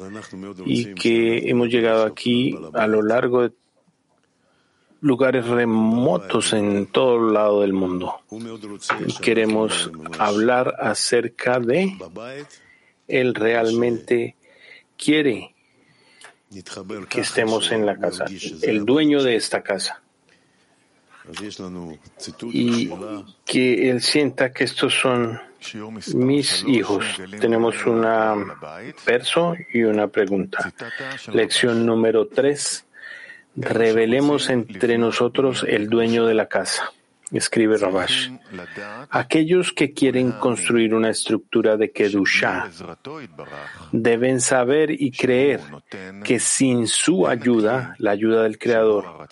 [0.64, 3.52] Y que hemos llegado aquí a lo largo de
[5.00, 8.20] lugares remotos en todo el lado del mundo.
[9.06, 11.96] Y queremos hablar acerca de
[13.08, 14.36] Él realmente
[14.96, 15.55] quiere
[17.08, 18.24] que estemos en la casa,
[18.62, 20.02] el dueño de esta casa
[22.52, 22.90] y
[23.44, 25.40] que él sienta que estos son
[26.14, 27.04] mis hijos.
[27.40, 28.06] Tenemos un
[29.04, 30.72] verso y una pregunta.
[31.32, 32.84] Lección número tres.
[33.56, 36.92] Revelemos entre nosotros el dueño de la casa.
[37.32, 38.30] Escribe Rabash.
[39.10, 42.68] Aquellos que quieren construir una estructura de Kedusha
[43.90, 45.60] deben saber y creer
[46.22, 49.26] que sin su ayuda, la ayuda del Creador,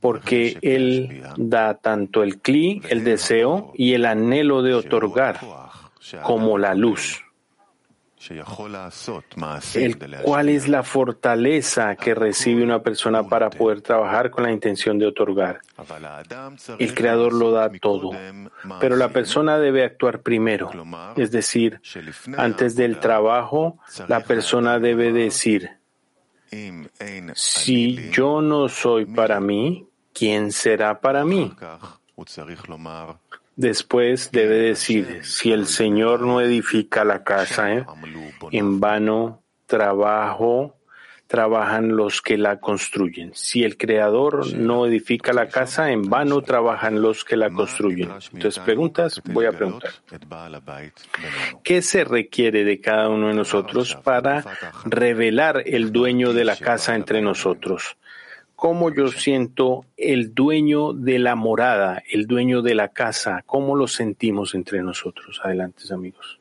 [0.00, 5.38] porque Él da tanto el cli, el deseo y el anhelo de otorgar,
[6.22, 7.25] como la luz
[9.74, 14.98] el cuál es la fortaleza que recibe una persona para poder trabajar con la intención
[14.98, 15.60] de otorgar.
[16.78, 18.10] El Creador lo da todo,
[18.80, 20.70] pero la persona debe actuar primero,
[21.16, 21.80] es decir,
[22.36, 25.70] antes del trabajo, la persona debe decir,
[27.34, 31.52] si yo no soy para mí, ¿quién será para mí?
[33.56, 37.86] Después debe decir, si el Señor no edifica la casa, ¿eh?
[38.52, 40.76] en vano trabajo,
[41.26, 43.32] trabajan los que la construyen.
[43.34, 48.10] Si el Creador no edifica la casa, en vano trabajan los que la construyen.
[48.32, 49.90] Entonces, preguntas, voy a preguntar.
[51.64, 54.44] ¿Qué se requiere de cada uno de nosotros para
[54.84, 57.96] revelar el dueño de la casa entre nosotros?
[58.56, 63.86] Cómo yo siento el dueño de la morada, el dueño de la casa, cómo lo
[63.86, 65.40] sentimos entre nosotros.
[65.44, 66.40] Adelante, amigos.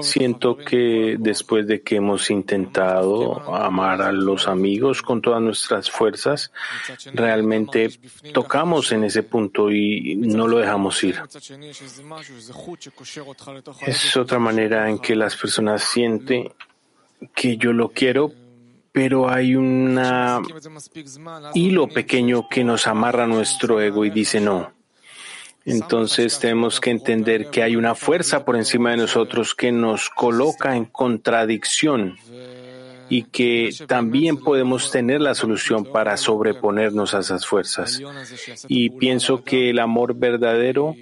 [0.00, 6.50] Siento que después de que hemos intentado amar a los amigos con todas nuestras fuerzas,
[7.12, 7.90] realmente
[8.32, 11.20] tocamos en ese punto y no lo dejamos ir.
[13.86, 16.50] Es otra manera en que las personas sienten
[17.34, 18.32] que yo lo quiero,
[18.92, 20.00] pero hay un
[21.54, 24.72] hilo pequeño que nos amarra nuestro ego y dice no.
[25.66, 30.76] Entonces tenemos que entender que hay una fuerza por encima de nosotros que nos coloca
[30.76, 32.16] en contradicción
[33.08, 38.00] y que también podemos tener la solución para sobreponernos a esas fuerzas.
[38.68, 40.94] Y pienso que el amor verdadero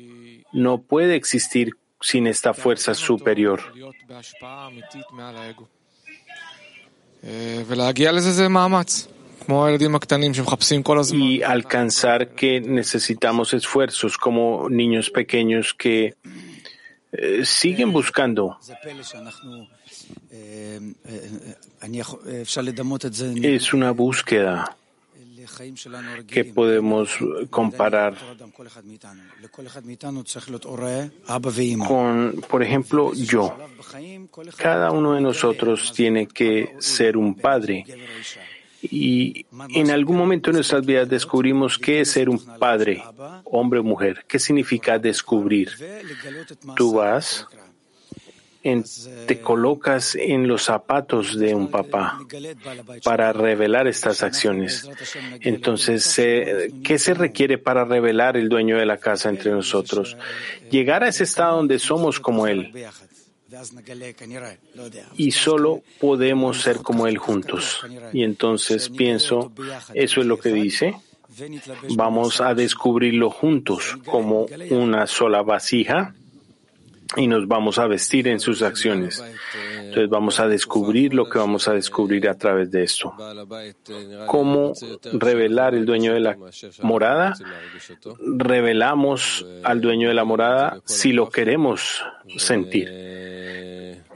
[0.52, 3.60] no puede existir sin esta fuerza superior.
[11.16, 16.14] Y alcanzar que necesitamos esfuerzos como niños pequeños que
[17.12, 18.58] eh, siguen buscando.
[23.42, 24.76] Es una búsqueda
[26.26, 27.16] que podemos
[27.50, 28.16] comparar
[31.86, 33.56] con, por ejemplo, yo.
[34.56, 37.84] Cada uno de nosotros tiene que ser un padre.
[38.82, 43.02] Y en algún momento en nuestras vidas descubrimos qué es ser un padre,
[43.44, 44.24] hombre o mujer.
[44.28, 45.70] ¿Qué significa descubrir?
[46.76, 47.46] Tú vas,
[49.26, 52.18] te colocas en los zapatos de un papá
[53.04, 54.88] para revelar estas acciones.
[55.40, 60.16] Entonces, eh, ¿qué se requiere para revelar el dueño de la casa entre nosotros?
[60.70, 62.72] Llegar a ese estado donde somos como Él.
[65.16, 67.84] Y solo podemos ser como Él juntos.
[68.14, 69.52] Y entonces pienso,
[69.92, 70.94] eso es lo que dice.
[71.94, 76.14] Vamos a descubrirlo juntos como una sola vasija
[77.16, 79.22] y nos vamos a vestir en sus acciones.
[79.76, 83.14] Entonces vamos a descubrir lo que vamos a descubrir a través de esto.
[84.26, 84.72] ¿Cómo
[85.12, 86.36] revelar el dueño de la
[86.82, 87.34] morada?
[88.18, 92.02] Revelamos al dueño de la morada si lo queremos
[92.36, 92.88] sentir.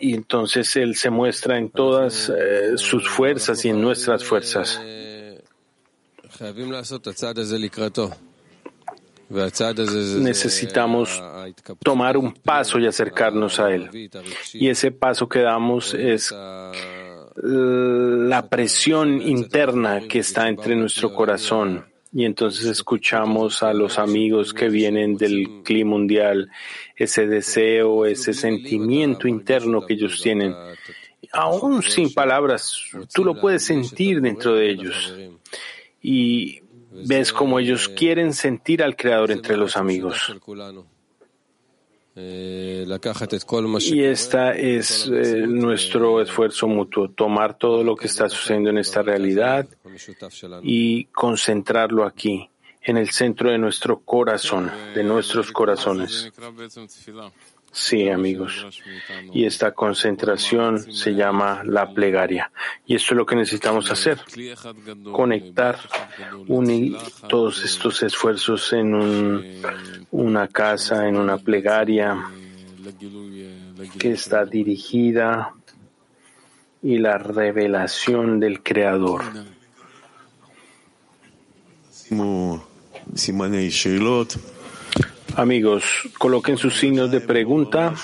[0.01, 4.81] Y entonces Él se muestra en todas eh, sus fuerzas y en nuestras fuerzas.
[9.31, 11.23] Necesitamos
[11.83, 14.11] tomar un paso y acercarnos a Él.
[14.55, 16.35] Y ese paso que damos es
[17.43, 21.85] la presión interna que está entre nuestro corazón.
[22.13, 26.51] Y entonces escuchamos a los amigos que vienen del clima mundial,
[26.97, 30.55] ese deseo, ese sentimiento interno que ellos tienen.
[31.33, 35.15] Aún sin palabras, tú lo puedes sentir dentro de ellos.
[36.01, 36.63] Y
[37.07, 40.35] ves como ellos quieren sentir al Creador entre los amigos.
[43.93, 49.03] Y esta es eh, nuestro esfuerzo mutuo, tomar todo lo que está sucediendo en esta
[49.03, 49.69] realidad
[50.63, 52.51] y concentrarlo aquí,
[52.83, 56.33] en el centro de nuestro corazón, de nuestros corazones.
[57.79, 58.67] Sí, amigos.
[59.33, 62.51] Y esta concentración se llama la plegaria.
[62.87, 64.19] Y esto es lo que necesitamos hacer.
[65.13, 65.79] Conectar,
[66.49, 66.97] unir
[67.29, 69.63] todos estos esfuerzos en un,
[70.11, 72.29] una casa, en una plegaria
[73.99, 75.55] que está dirigida
[76.83, 79.23] y la revelación del Creador.
[85.37, 85.85] Amigos,
[86.19, 87.95] coloquen sus signos de pregunta.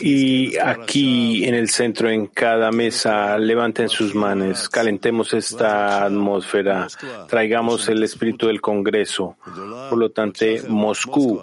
[0.00, 6.88] Y aquí en el centro, en cada mesa, levanten sus manos, calentemos esta atmósfera,
[7.28, 9.36] traigamos el espíritu del Congreso.
[9.88, 11.40] Por lo tanto, Moscú,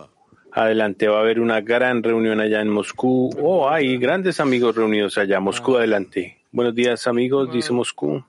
[0.52, 3.30] adelante, va a haber una gran reunión allá en Moscú.
[3.42, 5.40] Oh, hay grandes amigos reunidos allá.
[5.40, 6.38] Moscú, adelante.
[6.52, 8.24] Buenos días, amigos, dice Moscú.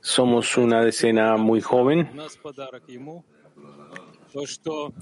[0.00, 2.10] Somos una decena muy joven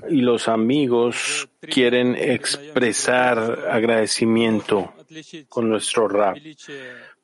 [0.09, 4.92] y los amigos quieren expresar agradecimiento
[5.49, 6.36] con nuestro rap.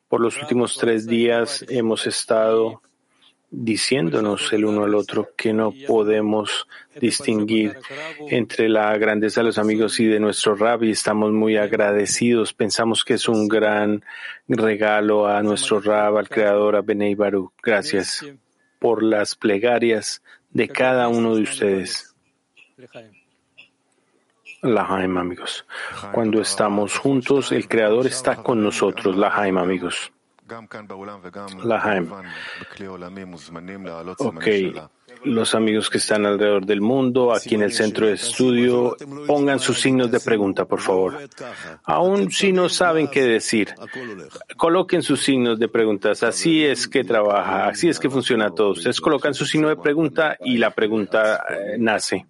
[0.07, 2.81] Por los últimos tres días hemos estado
[3.51, 6.67] diciéndonos el uno al otro que no podemos
[6.99, 7.77] distinguir
[8.29, 12.53] entre la grandeza de los amigos y de nuestro rab y estamos muy agradecidos.
[12.53, 14.03] Pensamos que es un gran
[14.47, 17.15] regalo a nuestro rab, al creador, a Benei.
[17.63, 18.25] Gracias
[18.79, 20.21] por las plegarias
[20.51, 22.15] de cada uno de ustedes.
[24.61, 25.65] Lahaim, amigos.
[26.11, 29.15] Cuando estamos juntos, el creador está con nosotros.
[29.15, 30.11] Lahaim, amigos.
[31.63, 32.09] Lahaim.
[34.17, 34.47] Ok,
[35.23, 39.79] los amigos que están alrededor del mundo, aquí en el centro de estudio, pongan sus
[39.79, 41.17] signos de pregunta, por favor.
[41.83, 43.73] Aún si no saben qué decir,
[44.57, 46.21] coloquen sus signos de preguntas.
[46.23, 48.71] Así es que trabaja, así es que funciona todo.
[48.71, 52.25] Ustedes colocan su signo de pregunta y la pregunta eh, nace.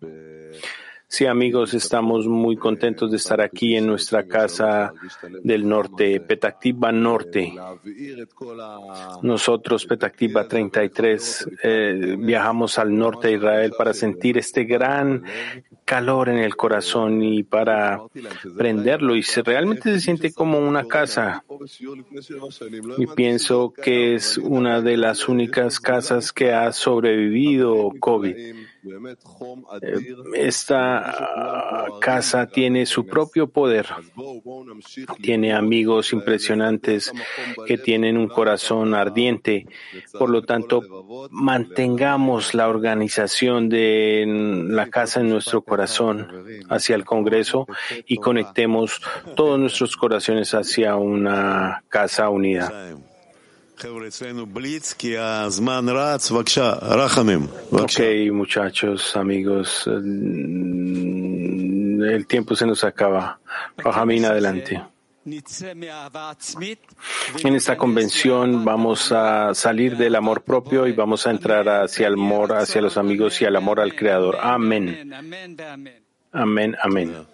[1.07, 4.91] Sí, amigos, estamos muy contentos de estar aquí en nuestra casa
[5.43, 7.53] del norte, Petactiva Norte.
[9.21, 15.23] Nosotros, Petactiva 33, eh, viajamos al norte de Israel para sentir este gran
[15.85, 18.01] calor en el corazón y para
[18.57, 19.15] prenderlo.
[19.15, 21.45] Y se, realmente se siente como una casa.
[22.97, 28.35] Y pienso que es una de las únicas casas que ha sobrevivido COVID.
[29.81, 33.87] Eh, Esta casa tiene su propio poder.
[35.21, 37.11] Tiene amigos impresionantes
[37.65, 39.65] que tienen un corazón ardiente.
[40.17, 40.81] Por lo tanto,
[41.31, 44.25] mantengamos la organización de
[44.67, 47.67] la casa en nuestro corazón hacia el Congreso
[48.05, 49.01] y conectemos
[49.35, 52.95] todos nuestros corazones hacia una casa unida.
[57.71, 57.99] Ok,
[58.31, 63.39] muchachos, amigos, mm, el tiempo se nos acaba.
[63.77, 64.81] Rahamim, adelante.
[67.43, 72.13] En esta convención vamos a salir del amor propio y vamos a entrar hacia el
[72.13, 74.37] amor, hacia los amigos y al amor al Creador.
[74.39, 75.11] Amén.
[76.31, 77.25] Amén, amén.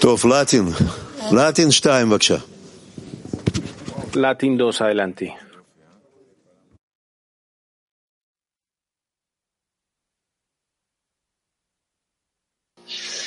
[0.00, 0.74] Tof Latin.
[1.32, 2.44] Latin 2.
[4.14, 5.34] Latin 2, adelante.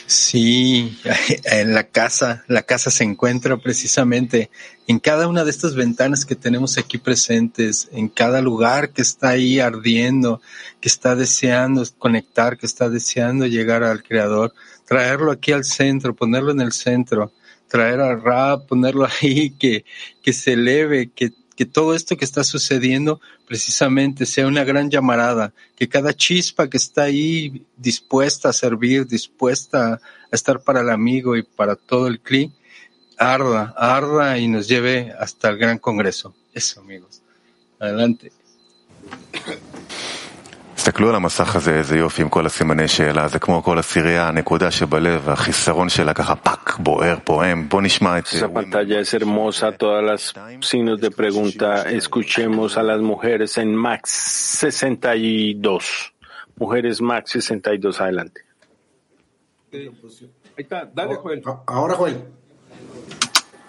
[0.08, 0.98] Sí,
[1.44, 4.50] en la casa, la casa se encuentra precisamente
[4.88, 9.30] en cada una de estas ventanas que tenemos aquí presentes, en cada lugar que está
[9.30, 10.42] ahí ardiendo,
[10.80, 14.54] que está deseando conectar, que está deseando llegar al Creador,
[14.86, 17.34] traerlo aquí al centro, ponerlo en el centro
[17.68, 19.86] traer al Ra, ponerlo ahí, que,
[20.22, 25.53] que se eleve, que que todo esto que está sucediendo precisamente sea una gran llamarada,
[25.76, 29.99] que cada chispa que está ahí dispuesta a servir, dispuesta a
[30.32, 32.53] estar para el amigo y para todo el CLI,
[33.18, 36.36] arda, arda y nos lleve hasta el gran congreso.
[36.53, 37.24] Eso, amigos.
[37.80, 38.32] Adelante.
[40.87, 44.70] תסתכלו על המסך הזה, איזה יופי עם כל הסימני שאלה, זה כמו כל הסירייה, הנקודה
[44.70, 47.68] שבלב, החיסרון שלה ככה פאק, בוער, פועם.
[47.68, 48.47] בוא נשמע את זה.
[48.47, 51.83] Esa pantalla es hermosa, todas las signos de pregunta.
[52.01, 54.11] Escuchemos a las mujeres en Max
[54.61, 56.12] 62.
[56.59, 58.41] Mujeres Max 62, adelante.
[59.72, 61.43] Ahí está, dale, Joel.
[61.66, 62.18] Ahora, Joel.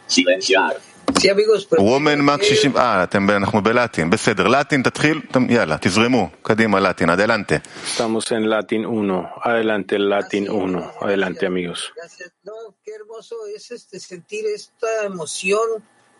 [0.07, 0.73] Silenciar.
[1.19, 5.77] Sí, amigos, pues, וומן מק 60, אה, אתם, אנחנו בלטין, בסדר, לטין תתחיל, אתם- יאללה,
[5.81, 7.55] תזרמו, קדימה לטין, אדלנטה.
[7.97, 9.25] Estamos en Latin 1.
[9.43, 10.83] Adelante, Latin 1.
[11.01, 11.79] Adelante, amigos.
[11.97, 12.29] gracias.
[12.45, 12.53] No,
[12.85, 15.67] qué hermoso es este sentir esta emoción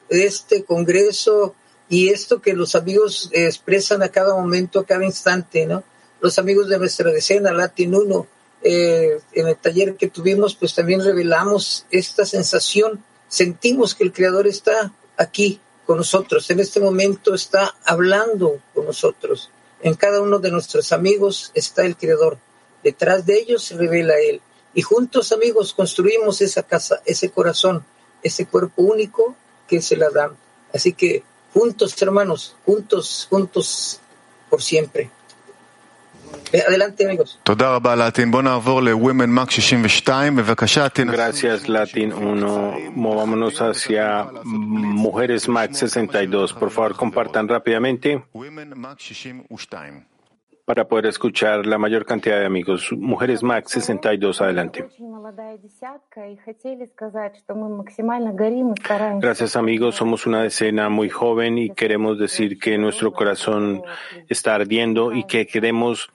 [0.10, 1.56] de este congreso
[1.90, 5.84] y esto que los amigos eh, expresan a cada momento, a cada instante, ¿no?
[6.22, 8.28] Los amigos de nuestra decena, Latin 1,
[8.64, 12.92] eh, en el taller que tuvimos, pues también revelamos esta sensación.
[13.29, 19.51] Sentimos que el Creador está aquí con nosotros, en este momento está hablando con nosotros.
[19.81, 22.39] En cada uno de nuestros amigos está el Creador.
[22.83, 24.41] Detrás de ellos se revela Él.
[24.75, 27.85] Y juntos, amigos, construimos esa casa, ese corazón,
[28.23, 29.35] ese cuerpo único
[29.67, 30.37] que es el Adán.
[30.75, 31.23] Así que
[31.53, 34.01] juntos, hermanos, juntos, juntos
[34.51, 35.11] por siempre.
[36.53, 37.39] Eh, adelante, amigos.
[41.13, 42.93] Gracias, Latin 1.
[42.95, 46.53] Movámonos hacia Mujeres Mac 62.
[46.55, 48.25] Por favor, compartan rápidamente
[50.69, 52.93] para poder escuchar la mayor cantidad de amigos.
[52.93, 54.87] Mujeres Max 62, adelante.
[59.19, 63.83] Gracias amigos, somos una decena muy joven y queremos decir que nuestro corazón
[64.29, 66.11] está ardiendo y que queremos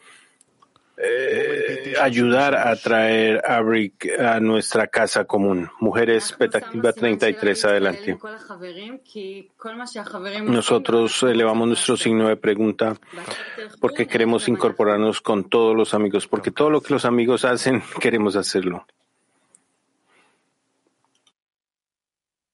[1.03, 5.71] eh, ayudar a traer a Rick a nuestra casa común.
[5.81, 8.19] Mujeres, Petactiva 33, adelante.
[10.43, 12.97] Nosotros elevamos nuestro signo de pregunta
[13.81, 18.35] porque queremos incorporarnos con todos los amigos, porque todo lo que los amigos hacen, queremos
[18.37, 18.85] hacerlo.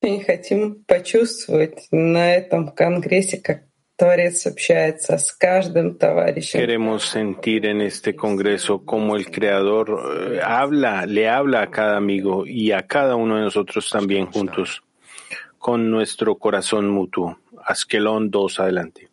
[0.02, 3.64] И хотим почувствовать на этом конгрессе, как
[6.57, 9.89] Queremos sentir en este Congreso cómo el Creador
[10.35, 14.81] eh, habla, le habla a cada amigo y a cada uno de nosotros también juntos,
[15.57, 17.39] con nuestro corazón mutuo.
[17.65, 19.09] Askelón 2, adelante.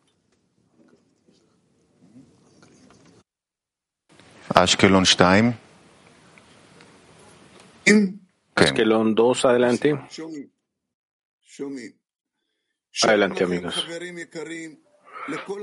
[4.55, 5.57] Askelón Stein.
[8.55, 9.99] Askelón 2, adelante.
[13.03, 13.87] Adelante, amigos.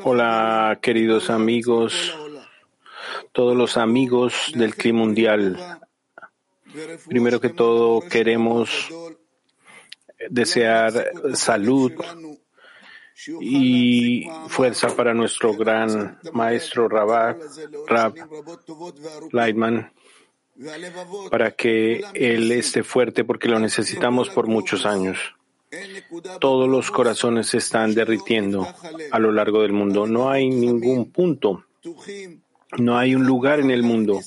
[0.04, 2.14] Hola, queridos amigos
[3.32, 5.80] todos los amigos del clima mundial.
[7.08, 8.90] Primero que todo, queremos
[10.30, 11.92] desear salud
[13.42, 17.38] y fuerza para nuestro gran maestro Rabak,
[17.88, 18.16] Rab
[19.32, 19.92] Leitman,
[21.30, 25.18] para que él esté fuerte porque lo necesitamos por muchos años.
[26.40, 28.68] Todos los corazones se están derritiendo
[29.12, 30.06] a lo largo del mundo.
[30.08, 31.66] No hay ningún punto
[32.78, 34.20] no hay un lugar en el mundo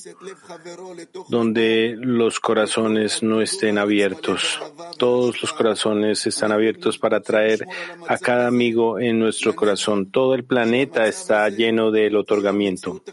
[1.29, 4.59] donde los corazones no estén abiertos.
[4.97, 7.65] Todos los corazones están abiertos para traer
[8.07, 10.11] a cada amigo en nuestro corazón.
[10.11, 13.03] Todo el planeta está lleno del otorgamiento.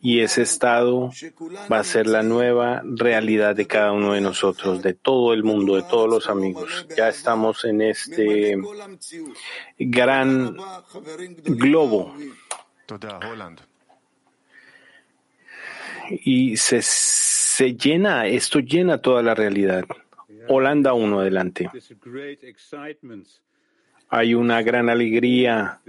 [0.00, 1.10] Y ese estado
[1.70, 5.76] va a ser la nueva realidad de cada uno de nosotros, de todo el mundo,
[5.76, 6.86] de todos los amigos.
[6.96, 8.56] Ya estamos en este
[9.78, 10.56] gran
[11.44, 12.14] globo
[16.10, 19.84] y se, se llena, esto llena toda la realidad.
[20.48, 21.70] Holanda 1 adelante.
[24.12, 25.80] Hay una gran alegría,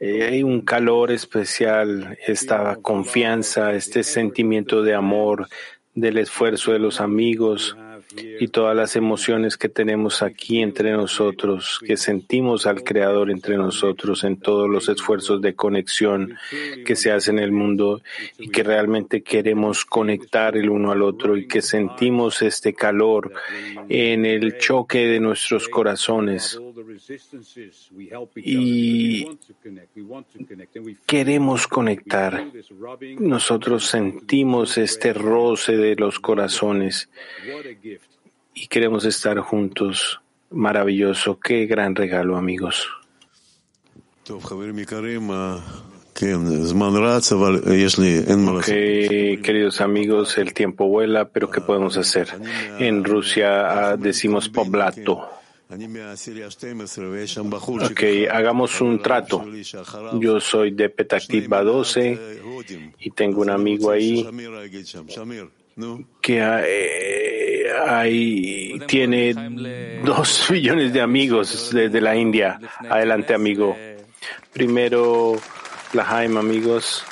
[0.00, 5.46] eh, hay un calor especial, esta confianza, este sentimiento de amor,
[5.94, 7.76] del esfuerzo de los amigos,
[8.16, 14.24] y todas las emociones que tenemos aquí entre nosotros, que sentimos al Creador entre nosotros
[14.24, 16.36] en todos los esfuerzos de conexión
[16.84, 18.02] que se hacen en el mundo
[18.38, 23.32] y que realmente queremos conectar el uno al otro y que sentimos este calor
[23.88, 26.60] en el choque de nuestros corazones.
[28.36, 29.26] y
[31.06, 32.44] queremos conectar.
[33.18, 37.08] Nosotros sentimos este roce de los corazones
[38.54, 40.20] y queremos estar juntos.
[40.50, 42.88] Maravilloso, qué gran regalo, amigos.
[48.58, 52.28] Ok, queridos amigos, el tiempo vuela, pero ¿qué podemos hacer?
[52.78, 55.28] En Rusia ah, decimos poblato.
[57.90, 59.44] Ok, hagamos un trato.
[60.20, 62.40] Yo soy de Petaktiva 12
[63.00, 64.24] y tengo un amigo ahí
[66.20, 66.40] que
[67.86, 69.34] hay, tiene
[70.04, 72.58] dos millones de amigos desde la India.
[72.88, 73.76] Adelante, amigo.
[74.52, 75.36] Primero,
[75.92, 77.04] la Jaime, amigos,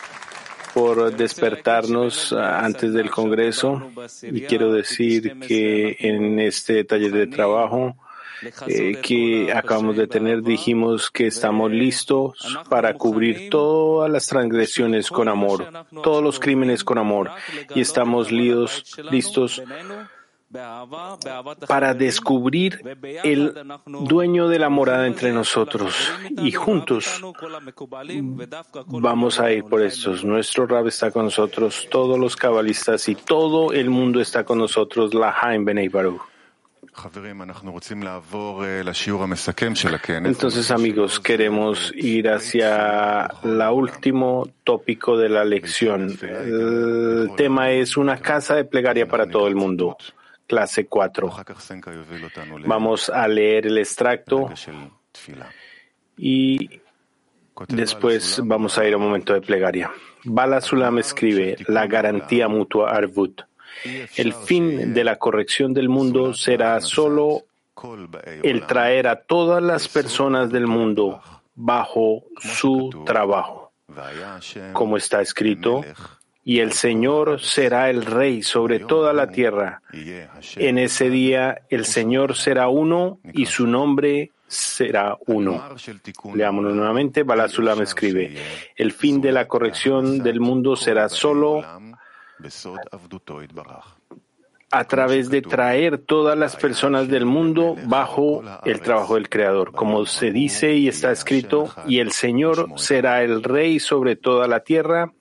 [0.75, 3.91] por despertarnos antes del Congreso.
[4.23, 7.97] Y quiero decir que en este taller de trabajo
[8.67, 15.29] eh, que acabamos de tener, dijimos que estamos listos para cubrir todas las transgresiones con
[15.29, 15.69] amor,
[16.03, 17.31] todos los crímenes con amor,
[17.75, 19.63] y estamos listos
[21.67, 22.83] para descubrir
[23.25, 23.55] el
[23.87, 27.23] dueño de la morada entre nosotros y juntos
[28.87, 30.25] vamos a ir por estos.
[30.25, 35.15] Nuestro Rab está con nosotros, todos los cabalistas y todo el mundo está con nosotros,
[35.15, 36.23] la Haim Benei Baruch.
[40.27, 46.15] Entonces, amigos, queremos ir hacia el último tópico de la lección.
[46.21, 49.97] El tema es una casa de plegaria para todo el mundo.
[50.53, 51.33] Clase 4.
[52.67, 54.51] Vamos a leer el extracto.
[56.19, 56.69] Y
[57.69, 59.91] después vamos a ir a un momento de plegaria.
[60.25, 63.41] Bala Sulam escribe la garantía mutua Arvut.
[64.19, 67.47] El fin de la corrección del mundo será solo
[68.43, 71.23] el traer a todas las personas del mundo
[71.55, 73.73] bajo su trabajo.
[74.75, 75.83] Como está escrito,
[76.45, 79.83] y el Señor será el Rey sobre toda la tierra.
[80.57, 85.63] En ese día el Señor será uno y su nombre será uno.
[86.35, 87.23] Leámonos nuevamente.
[87.23, 88.35] Balasulam escribe,
[88.77, 91.63] el fin de la corrección del mundo será solo
[94.75, 99.73] a través de traer todas las personas del mundo bajo el trabajo del Creador.
[99.73, 104.61] Como se dice y está escrito, y el Señor será el Rey sobre toda la
[104.61, 105.13] tierra.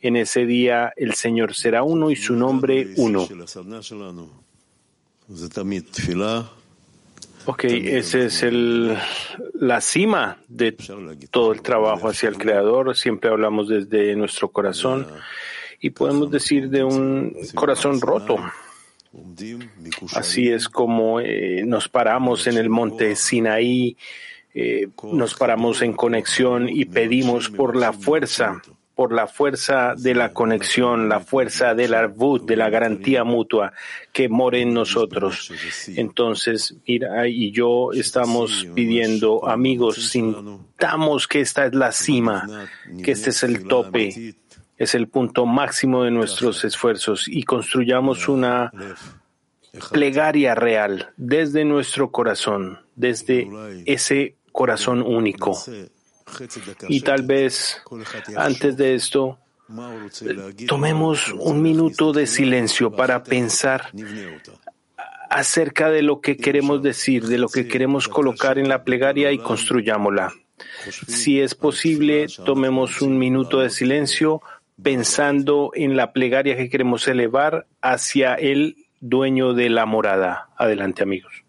[0.00, 3.26] En ese día el Señor será uno y su nombre uno.
[7.46, 8.96] Ok, esa es el,
[9.54, 10.72] la cima de
[11.30, 12.94] todo el trabajo hacia el Creador.
[12.96, 15.06] Siempre hablamos desde nuestro corazón
[15.80, 18.36] y podemos decir de un corazón roto.
[20.14, 23.96] Así es como eh, nos paramos en el monte Sinaí,
[24.54, 28.62] eh, nos paramos en conexión y pedimos por la fuerza,
[29.00, 33.72] por la fuerza de la conexión, la fuerza del arbut, de la garantía mutua
[34.12, 35.50] que more en nosotros.
[35.96, 42.68] Entonces, mira, y yo estamos pidiendo, amigos, sintamos que esta es la cima,
[43.02, 44.34] que este es el tope
[44.76, 48.70] es el punto máximo de nuestros esfuerzos y construyamos una
[49.92, 53.48] plegaria real desde nuestro corazón, desde
[53.86, 55.58] ese corazón único.
[56.88, 57.82] Y tal vez
[58.36, 59.38] antes de esto,
[60.66, 63.90] tomemos un minuto de silencio para pensar
[65.30, 69.38] acerca de lo que queremos decir, de lo que queremos colocar en la plegaria y
[69.38, 70.32] construyámosla.
[71.06, 74.42] Si es posible, tomemos un minuto de silencio
[74.82, 80.48] pensando en la plegaria que queremos elevar hacia el dueño de la morada.
[80.56, 81.44] Adelante, amigos.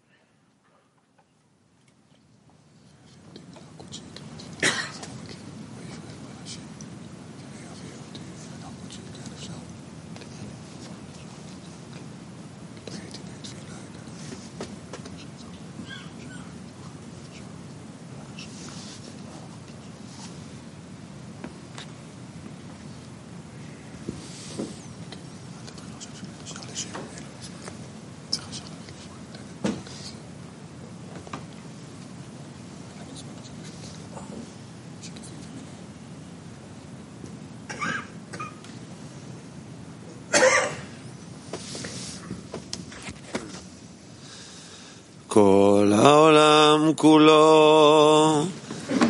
[47.02, 48.44] כולו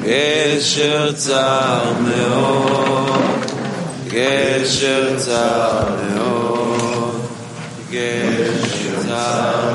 [0.03, 3.21] גשר צר מאוד,
[4.09, 5.85] גשר צר
[6.15, 7.21] מאוד,
[7.91, 9.72] גשר צר מאוד,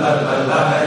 [0.00, 0.81] la la la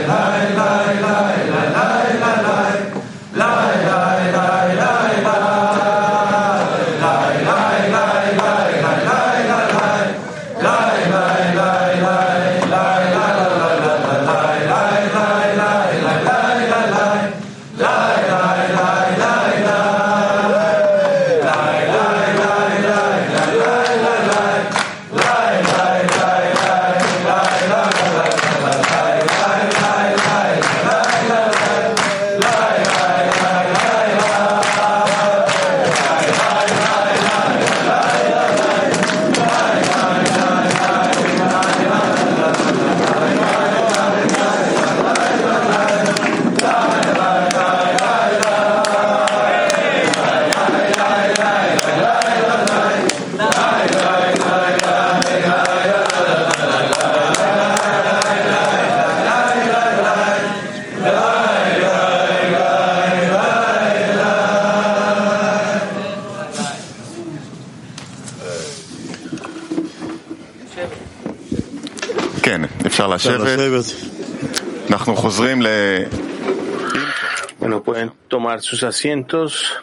[77.59, 79.74] Bueno, pueden tomar sus asientos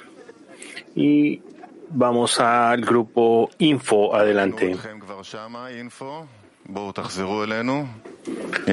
[0.95, 1.41] y
[1.95, 4.75] Vamos al grupo Info, adelante.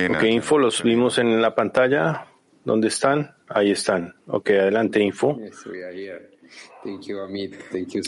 [0.10, 2.28] Ok, Info, los vimos en la pantalla.
[2.64, 3.36] ¿Dónde están?
[3.49, 4.16] Ahí están.
[4.28, 5.38] Ok, adelante, Info.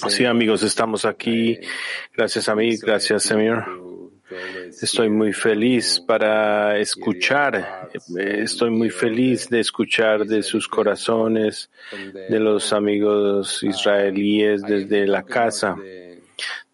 [0.07, 1.59] Sí, amigos, estamos aquí.
[2.15, 3.65] Gracias a mí, gracias, Señor.
[4.81, 11.69] Estoy muy feliz para escuchar, estoy muy feliz de escuchar de sus corazones,
[12.13, 15.75] de los amigos israelíes desde la casa.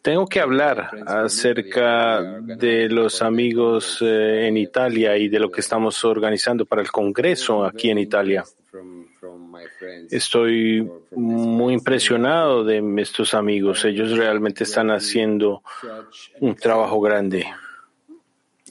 [0.01, 6.05] Tengo que hablar acerca de los amigos eh, en Italia y de lo que estamos
[6.05, 8.45] organizando para el Congreso aquí en Italia.
[10.11, 13.84] Estoy muy impresionado de estos amigos.
[13.86, 15.63] Ellos realmente están haciendo
[16.39, 17.45] un trabajo grande.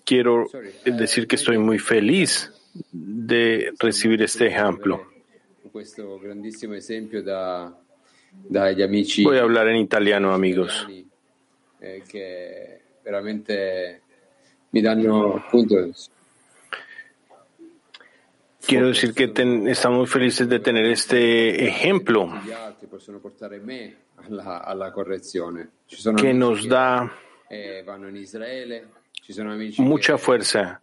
[0.04, 0.46] Quiero
[0.84, 2.52] decir que estoy muy feliz
[2.92, 5.06] de recibir este ejemplo.
[9.24, 10.86] Voy a hablar en italiano, amigos.
[12.08, 14.00] Que veramente
[14.72, 16.10] mi danno puntos.
[18.66, 22.32] Quiero decir que ten, estamos felices de tener este ejemplo
[26.16, 27.12] que nos da
[29.78, 30.82] mucha fuerza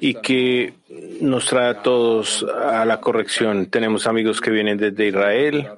[0.00, 0.74] y que
[1.20, 3.66] nos trae a todos a la corrección.
[3.66, 5.68] Tenemos amigos que vienen desde Israel,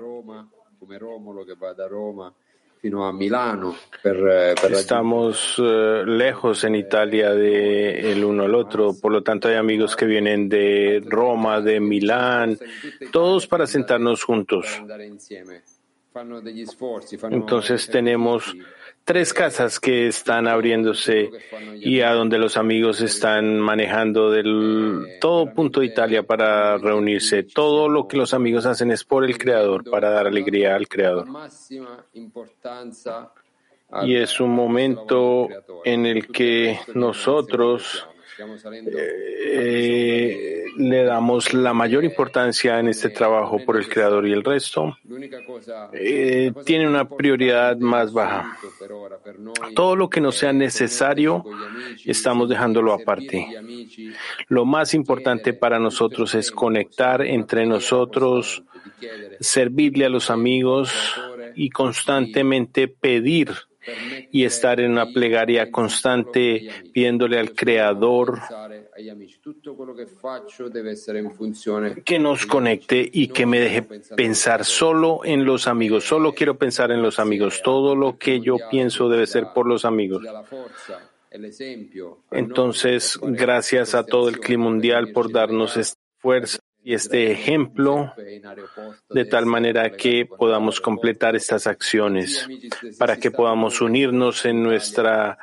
[4.71, 9.95] Estamos uh, lejos en Italia de el uno al otro, por lo tanto hay amigos
[9.95, 12.59] que vienen de Roma, de Milán,
[13.13, 14.83] todos para sentarnos juntos.
[17.31, 18.53] Entonces tenemos
[19.05, 21.31] tres casas que están abriéndose
[21.77, 27.43] y a donde los amigos están manejando del todo punto de Italia para reunirse.
[27.43, 31.27] Todo lo que los amigos hacen es por el Creador, para dar alegría al Creador.
[34.05, 35.49] Y es un momento
[35.85, 38.09] en el que nosotros
[39.55, 44.97] eh, le damos la mayor importancia en este trabajo por el Creador y el resto
[45.93, 48.57] eh, tiene una prioridad más baja.
[49.75, 51.45] Todo lo que no sea necesario
[52.05, 53.47] estamos dejándolo aparte.
[54.49, 58.63] Lo más importante para nosotros es conectar entre nosotros,
[59.41, 60.93] servirle a los amigos
[61.55, 63.53] y constantemente pedir
[64.31, 68.41] y estar en una plegaria constante pidiéndole al Creador
[72.05, 73.83] que nos conecte y que me deje
[74.17, 76.05] pensar solo en los amigos.
[76.05, 77.61] Solo quiero pensar en los amigos.
[77.63, 80.25] Todo lo que yo pienso debe ser por los amigos.
[82.31, 88.13] Entonces, gracias a todo el clima mundial por darnos esta fuerza y este ejemplo
[89.11, 92.49] de tal manera que podamos completar estas acciones,
[92.99, 95.39] para que podamos unirnos en, nuestra,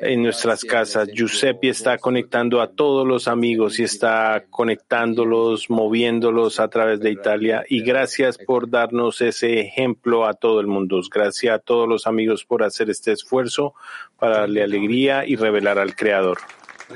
[0.00, 1.08] en nuestras casas.
[1.12, 7.64] Giuseppe está conectando a todos los amigos y está conectándolos, moviéndolos a través de Italia.
[7.68, 11.00] Y gracias por darnos ese ejemplo a todo el mundo.
[11.12, 13.74] Gracias a todos los amigos por hacer este esfuerzo
[14.18, 16.38] para darle alegría y revelar al Creador.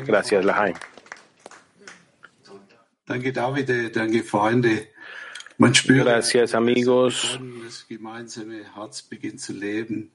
[0.06, 0.74] Gracias, Lahaim.
[3.06, 3.94] Danke, David.
[3.94, 4.86] Danke, Freunde.
[5.58, 7.38] Man spürt, Gracias, amigos.
[7.62, 10.10] das gemeinsame Herz beginnt zu leben.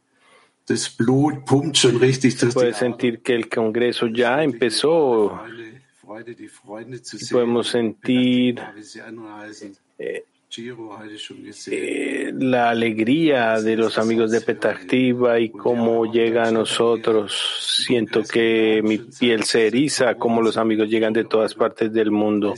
[0.66, 5.40] Das Blut pumpt schon richtig durch Puede sentir que el Congreso ya empezó.
[6.02, 7.30] Freude, die Freunde zu sehen.
[7.30, 8.56] Podemos sentir.
[10.58, 17.84] Eh, eh, la alegría de los amigos de Petactiva y cómo llega a nosotros.
[17.86, 22.56] Siento que mi piel se eriza, como los amigos llegan de todas partes del mundo.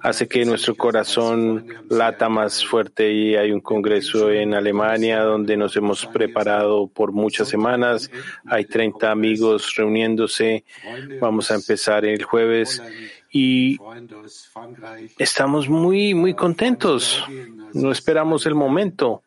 [0.00, 5.76] Hace que nuestro corazón lata más fuerte y hay un congreso en Alemania donde nos
[5.76, 8.10] hemos preparado por muchas semanas.
[8.46, 10.64] Hay 30 amigos reuniéndose.
[11.20, 12.82] Vamos a empezar el jueves
[13.30, 13.78] y
[15.18, 17.24] estamos muy, muy contentos.
[17.74, 19.22] No esperamos el momento.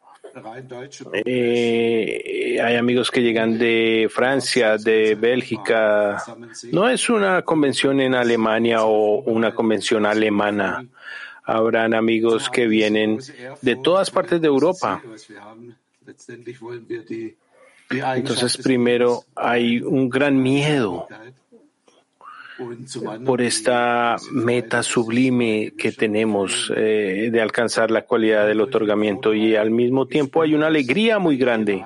[1.26, 6.24] Eh, hay amigos que llegan de Francia, de Bélgica.
[6.72, 10.86] No es una convención en Alemania o una convención alemana.
[11.44, 13.20] Habrán amigos que vienen
[13.62, 15.02] de todas partes de Europa.
[17.90, 21.08] Entonces, primero hay un gran miedo
[23.26, 29.72] por esta meta sublime que tenemos eh, de alcanzar la cualidad del otorgamiento y al
[29.72, 31.84] mismo tiempo hay una alegría muy grande.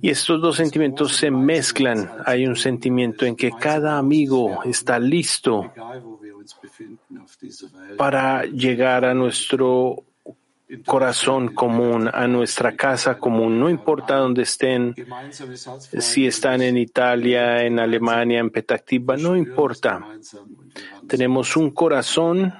[0.00, 2.08] Y estos dos sentimientos se mezclan.
[2.24, 5.72] Hay un sentimiento en que cada amigo está listo
[7.96, 10.04] para llegar a nuestro
[10.84, 14.94] corazón común, a nuestra casa común, no importa dónde estén,
[15.98, 20.04] si están en Italia, en Alemania, en Petactiva, no importa.
[21.06, 22.52] Tenemos un corazón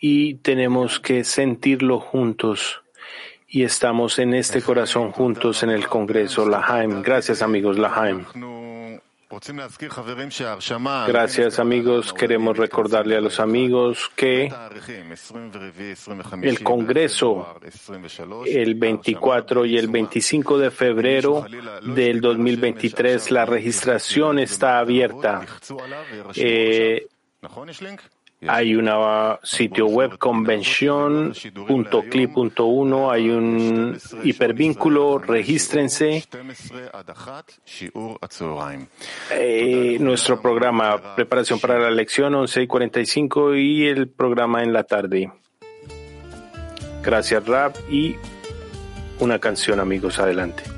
[0.00, 2.82] y tenemos que sentirlo juntos.
[3.48, 7.02] Y estamos en este corazón juntos en el Congreso Lahaim.
[7.02, 8.24] Gracias amigos Lahaim.
[11.06, 12.12] Gracias amigos.
[12.12, 14.52] Queremos recordarle a los amigos que
[16.42, 17.56] el Congreso
[18.44, 21.46] el 24 y el 25 de febrero
[21.82, 25.46] del 2023 la registración está abierta.
[26.34, 27.06] Eh,
[28.48, 28.90] hay un
[29.42, 36.24] sitio web convención.clip.1, hay un hipervínculo, regístrense.
[39.30, 44.84] Eh, nuestro programa, preparación para la lección 11 y 45 y el programa en la
[44.84, 45.30] tarde.
[47.02, 47.76] Gracias, Rap.
[47.90, 48.16] Y
[49.18, 50.71] una canción, amigos, adelante.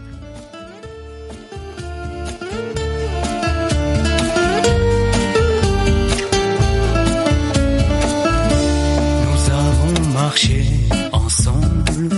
[11.12, 12.08] Ensemble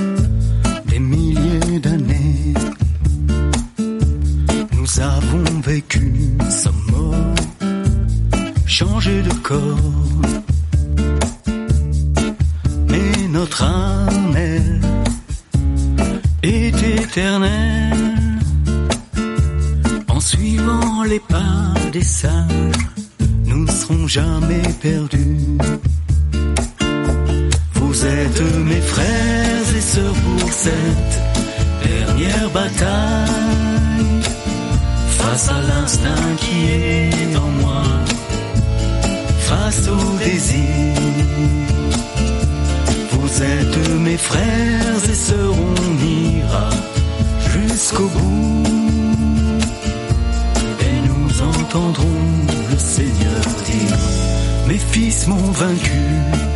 [0.86, 2.54] des milliers d'années.
[4.72, 6.12] Nous avons vécu
[6.48, 7.34] sans mort,
[8.66, 10.22] changé de corps.
[12.88, 14.36] Mais notre âme,
[16.42, 18.40] est éternelle.
[20.08, 22.86] En suivant les pas des sages,
[23.44, 25.58] nous ne serons jamais perdus.
[27.98, 31.18] Vous êtes mes frères et sœurs pour cette
[31.82, 34.20] dernière bataille.
[35.08, 37.82] Face à l'instinct qui est en moi,
[39.48, 40.94] face au désir.
[43.12, 46.68] Vous êtes mes frères et sœurs, on ira
[47.48, 48.62] jusqu'au bout.
[50.82, 52.22] Et nous entendrons
[52.70, 53.98] le Seigneur dire,
[54.68, 56.55] mes fils m'ont vaincu.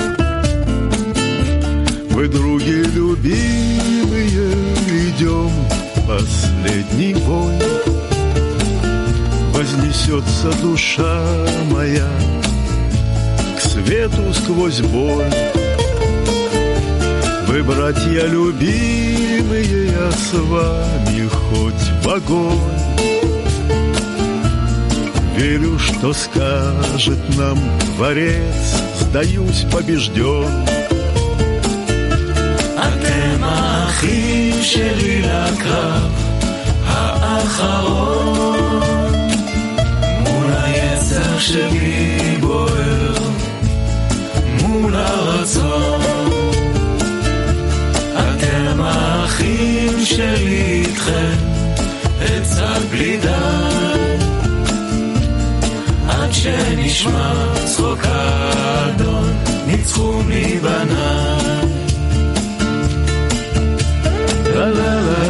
[2.21, 4.53] Вы, други любимые,
[5.07, 5.49] идем
[6.07, 7.55] последний бой.
[9.51, 11.19] Вознесется душа
[11.71, 12.07] моя
[13.57, 15.33] к свету сквозь боль.
[17.47, 23.01] Вы, братья любимые, я с вами хоть в огонь.
[25.35, 27.57] Верю, что скажет нам
[27.97, 30.70] Творец, сдаюсь побежден.
[33.30, 36.10] אתם האחים שלי לקרב
[36.86, 38.80] האחרון
[40.20, 43.14] מול היצר שבי בוער
[44.62, 46.00] מול הרצון
[48.14, 51.36] אתם האחים שלי איתכם
[52.24, 53.28] אצעד בלי די
[56.08, 57.32] עד שנשמע
[57.64, 59.32] צחוק האדון
[59.66, 60.22] ניצחו
[64.53, 65.20] la la la.